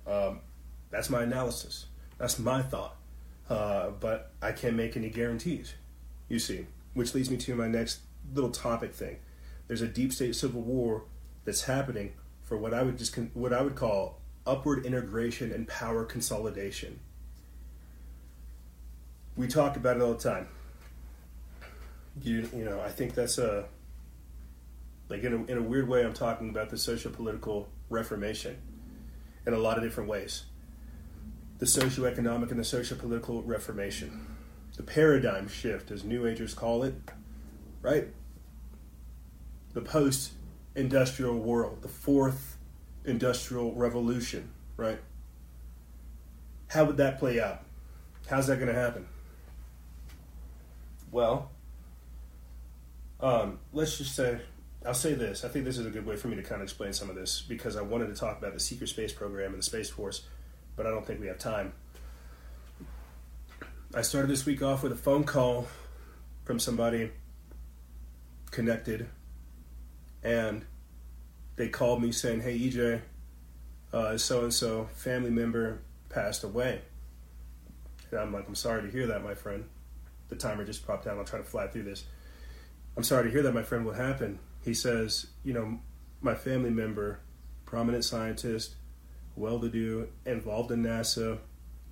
[0.07, 0.41] Um,
[0.91, 1.87] that's my analysis.
[2.19, 2.97] That's my thought.
[3.49, 5.75] Uh, but I can't make any guarantees,
[6.29, 6.67] you see.
[6.95, 8.01] Which leads me to my next
[8.33, 9.19] little topic thing.
[9.69, 11.05] There's a deep state civil war
[11.45, 15.67] that's happening for what I would just con- what I would call upward integration and
[15.69, 17.01] power consolidation.
[19.37, 20.49] We talk about it all the time.
[22.23, 23.67] You you know I think that's a
[25.09, 28.57] like in a, in a weird way I'm talking about the social political reformation
[29.47, 30.45] in a lot of different ways
[31.59, 34.27] the socio-economic and the socio-political reformation,
[34.77, 36.95] the paradigm shift, as New Agers call it,
[37.81, 38.09] right?
[39.73, 42.57] The post-industrial world, the fourth
[43.05, 44.99] industrial revolution, right?
[46.69, 47.63] How would that play out?
[48.29, 49.07] How's that going to happen?
[51.15, 51.49] Well,
[53.21, 54.41] um, let's just say
[54.85, 55.45] I'll say this.
[55.45, 57.15] I think this is a good way for me to kind of explain some of
[57.15, 60.27] this because I wanted to talk about the secret space program and the Space Force
[60.75, 61.73] but I don't think we have time.
[63.95, 65.69] I started this week off with a phone call
[66.43, 67.13] from somebody
[68.51, 69.07] connected,
[70.25, 70.65] and
[71.55, 73.03] they called me saying, "Hey EJ,
[74.19, 76.83] so and so family member passed away."
[78.11, 79.67] And I'm like, "I'm sorry to hear that, my friend."
[80.29, 81.19] The timer just popped down.
[81.19, 82.05] I'll try to fly through this.
[82.97, 83.85] I'm sorry to hear that, my friend.
[83.85, 84.39] What happened?
[84.63, 85.81] He says, "You know,
[86.21, 87.21] my family member,
[87.67, 88.77] prominent scientist,
[89.37, 91.39] well to do, involved in NASA,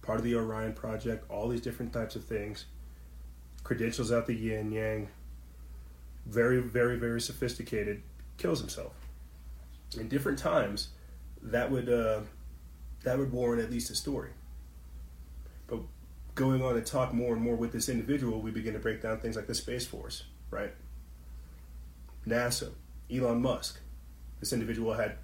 [0.01, 2.67] part of the Orion project, all these different types of things,
[3.65, 5.09] credentials out the yin yang,
[6.27, 8.03] very, very, very sophisticated,
[8.39, 8.95] kills himself.
[9.99, 10.89] In different times,
[11.43, 12.21] that would uh,
[13.05, 14.31] that would warrant at least a story.
[16.35, 19.19] Going on to talk more and more with this individual, we begin to break down
[19.21, 20.73] things like the Space Force, right?
[22.27, 22.71] NASA,
[23.13, 23.81] Elon Musk.
[24.41, 25.17] This individual had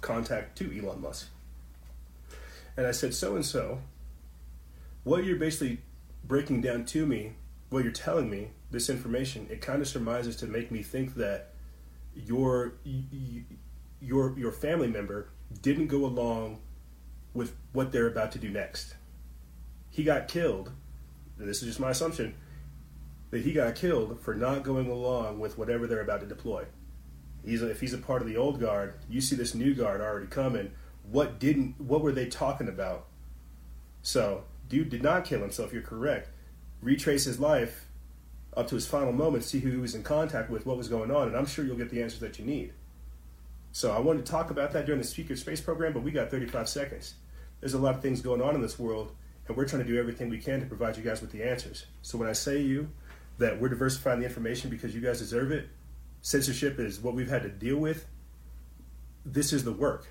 [0.00, 1.28] contact to Elon Musk.
[2.76, 3.80] And I said, so and so,
[5.02, 5.78] what you're basically
[6.24, 7.32] breaking down to me,
[7.70, 11.52] what you're telling me, this information, it kind of surmises to make me think that
[12.14, 12.74] your
[14.00, 15.28] your your family member
[15.62, 16.60] didn't go along
[17.32, 18.94] with what they're about to do next.
[19.94, 20.72] He got killed.
[21.38, 22.34] This is just my assumption
[23.30, 26.64] that he got killed for not going along with whatever they're about to deploy.
[27.44, 30.00] He's a, if he's a part of the old guard, you see this new guard
[30.00, 30.72] already coming.
[31.08, 31.80] What didn't?
[31.80, 33.06] What were they talking about?
[34.02, 35.72] So, dude did not kill himself.
[35.72, 36.28] You're correct.
[36.82, 37.86] Retrace his life
[38.56, 41.12] up to his final moment, see who he was in contact with, what was going
[41.12, 42.72] on, and I'm sure you'll get the answers that you need.
[43.70, 46.32] So, I wanted to talk about that during the Secret Space program, but we got
[46.32, 47.14] 35 seconds.
[47.60, 49.12] There's a lot of things going on in this world,
[49.46, 51.86] and we're trying to do everything we can to provide you guys with the answers.
[52.02, 52.90] So, when I say you
[53.38, 55.68] that we're diversifying the information because you guys deserve it,
[56.22, 58.06] censorship is what we've had to deal with,
[59.24, 60.06] this is the work.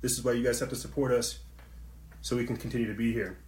[0.00, 1.40] This is why you guys have to support us
[2.20, 3.38] so we can continue to be here.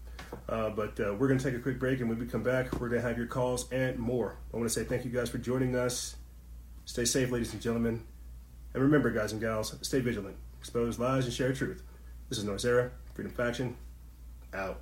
[0.48, 2.72] Uh, but uh, we're going to take a quick break, and when we come back,
[2.80, 4.36] we're going to have your calls and more.
[4.52, 6.16] I want to say thank you guys for joining us.
[6.84, 8.04] Stay safe, ladies and gentlemen.
[8.74, 11.82] And remember, guys and gals, stay vigilant, expose lies, and share truth.
[12.28, 13.76] This is NoizceEra, Freedom Faction,
[14.54, 14.80] out.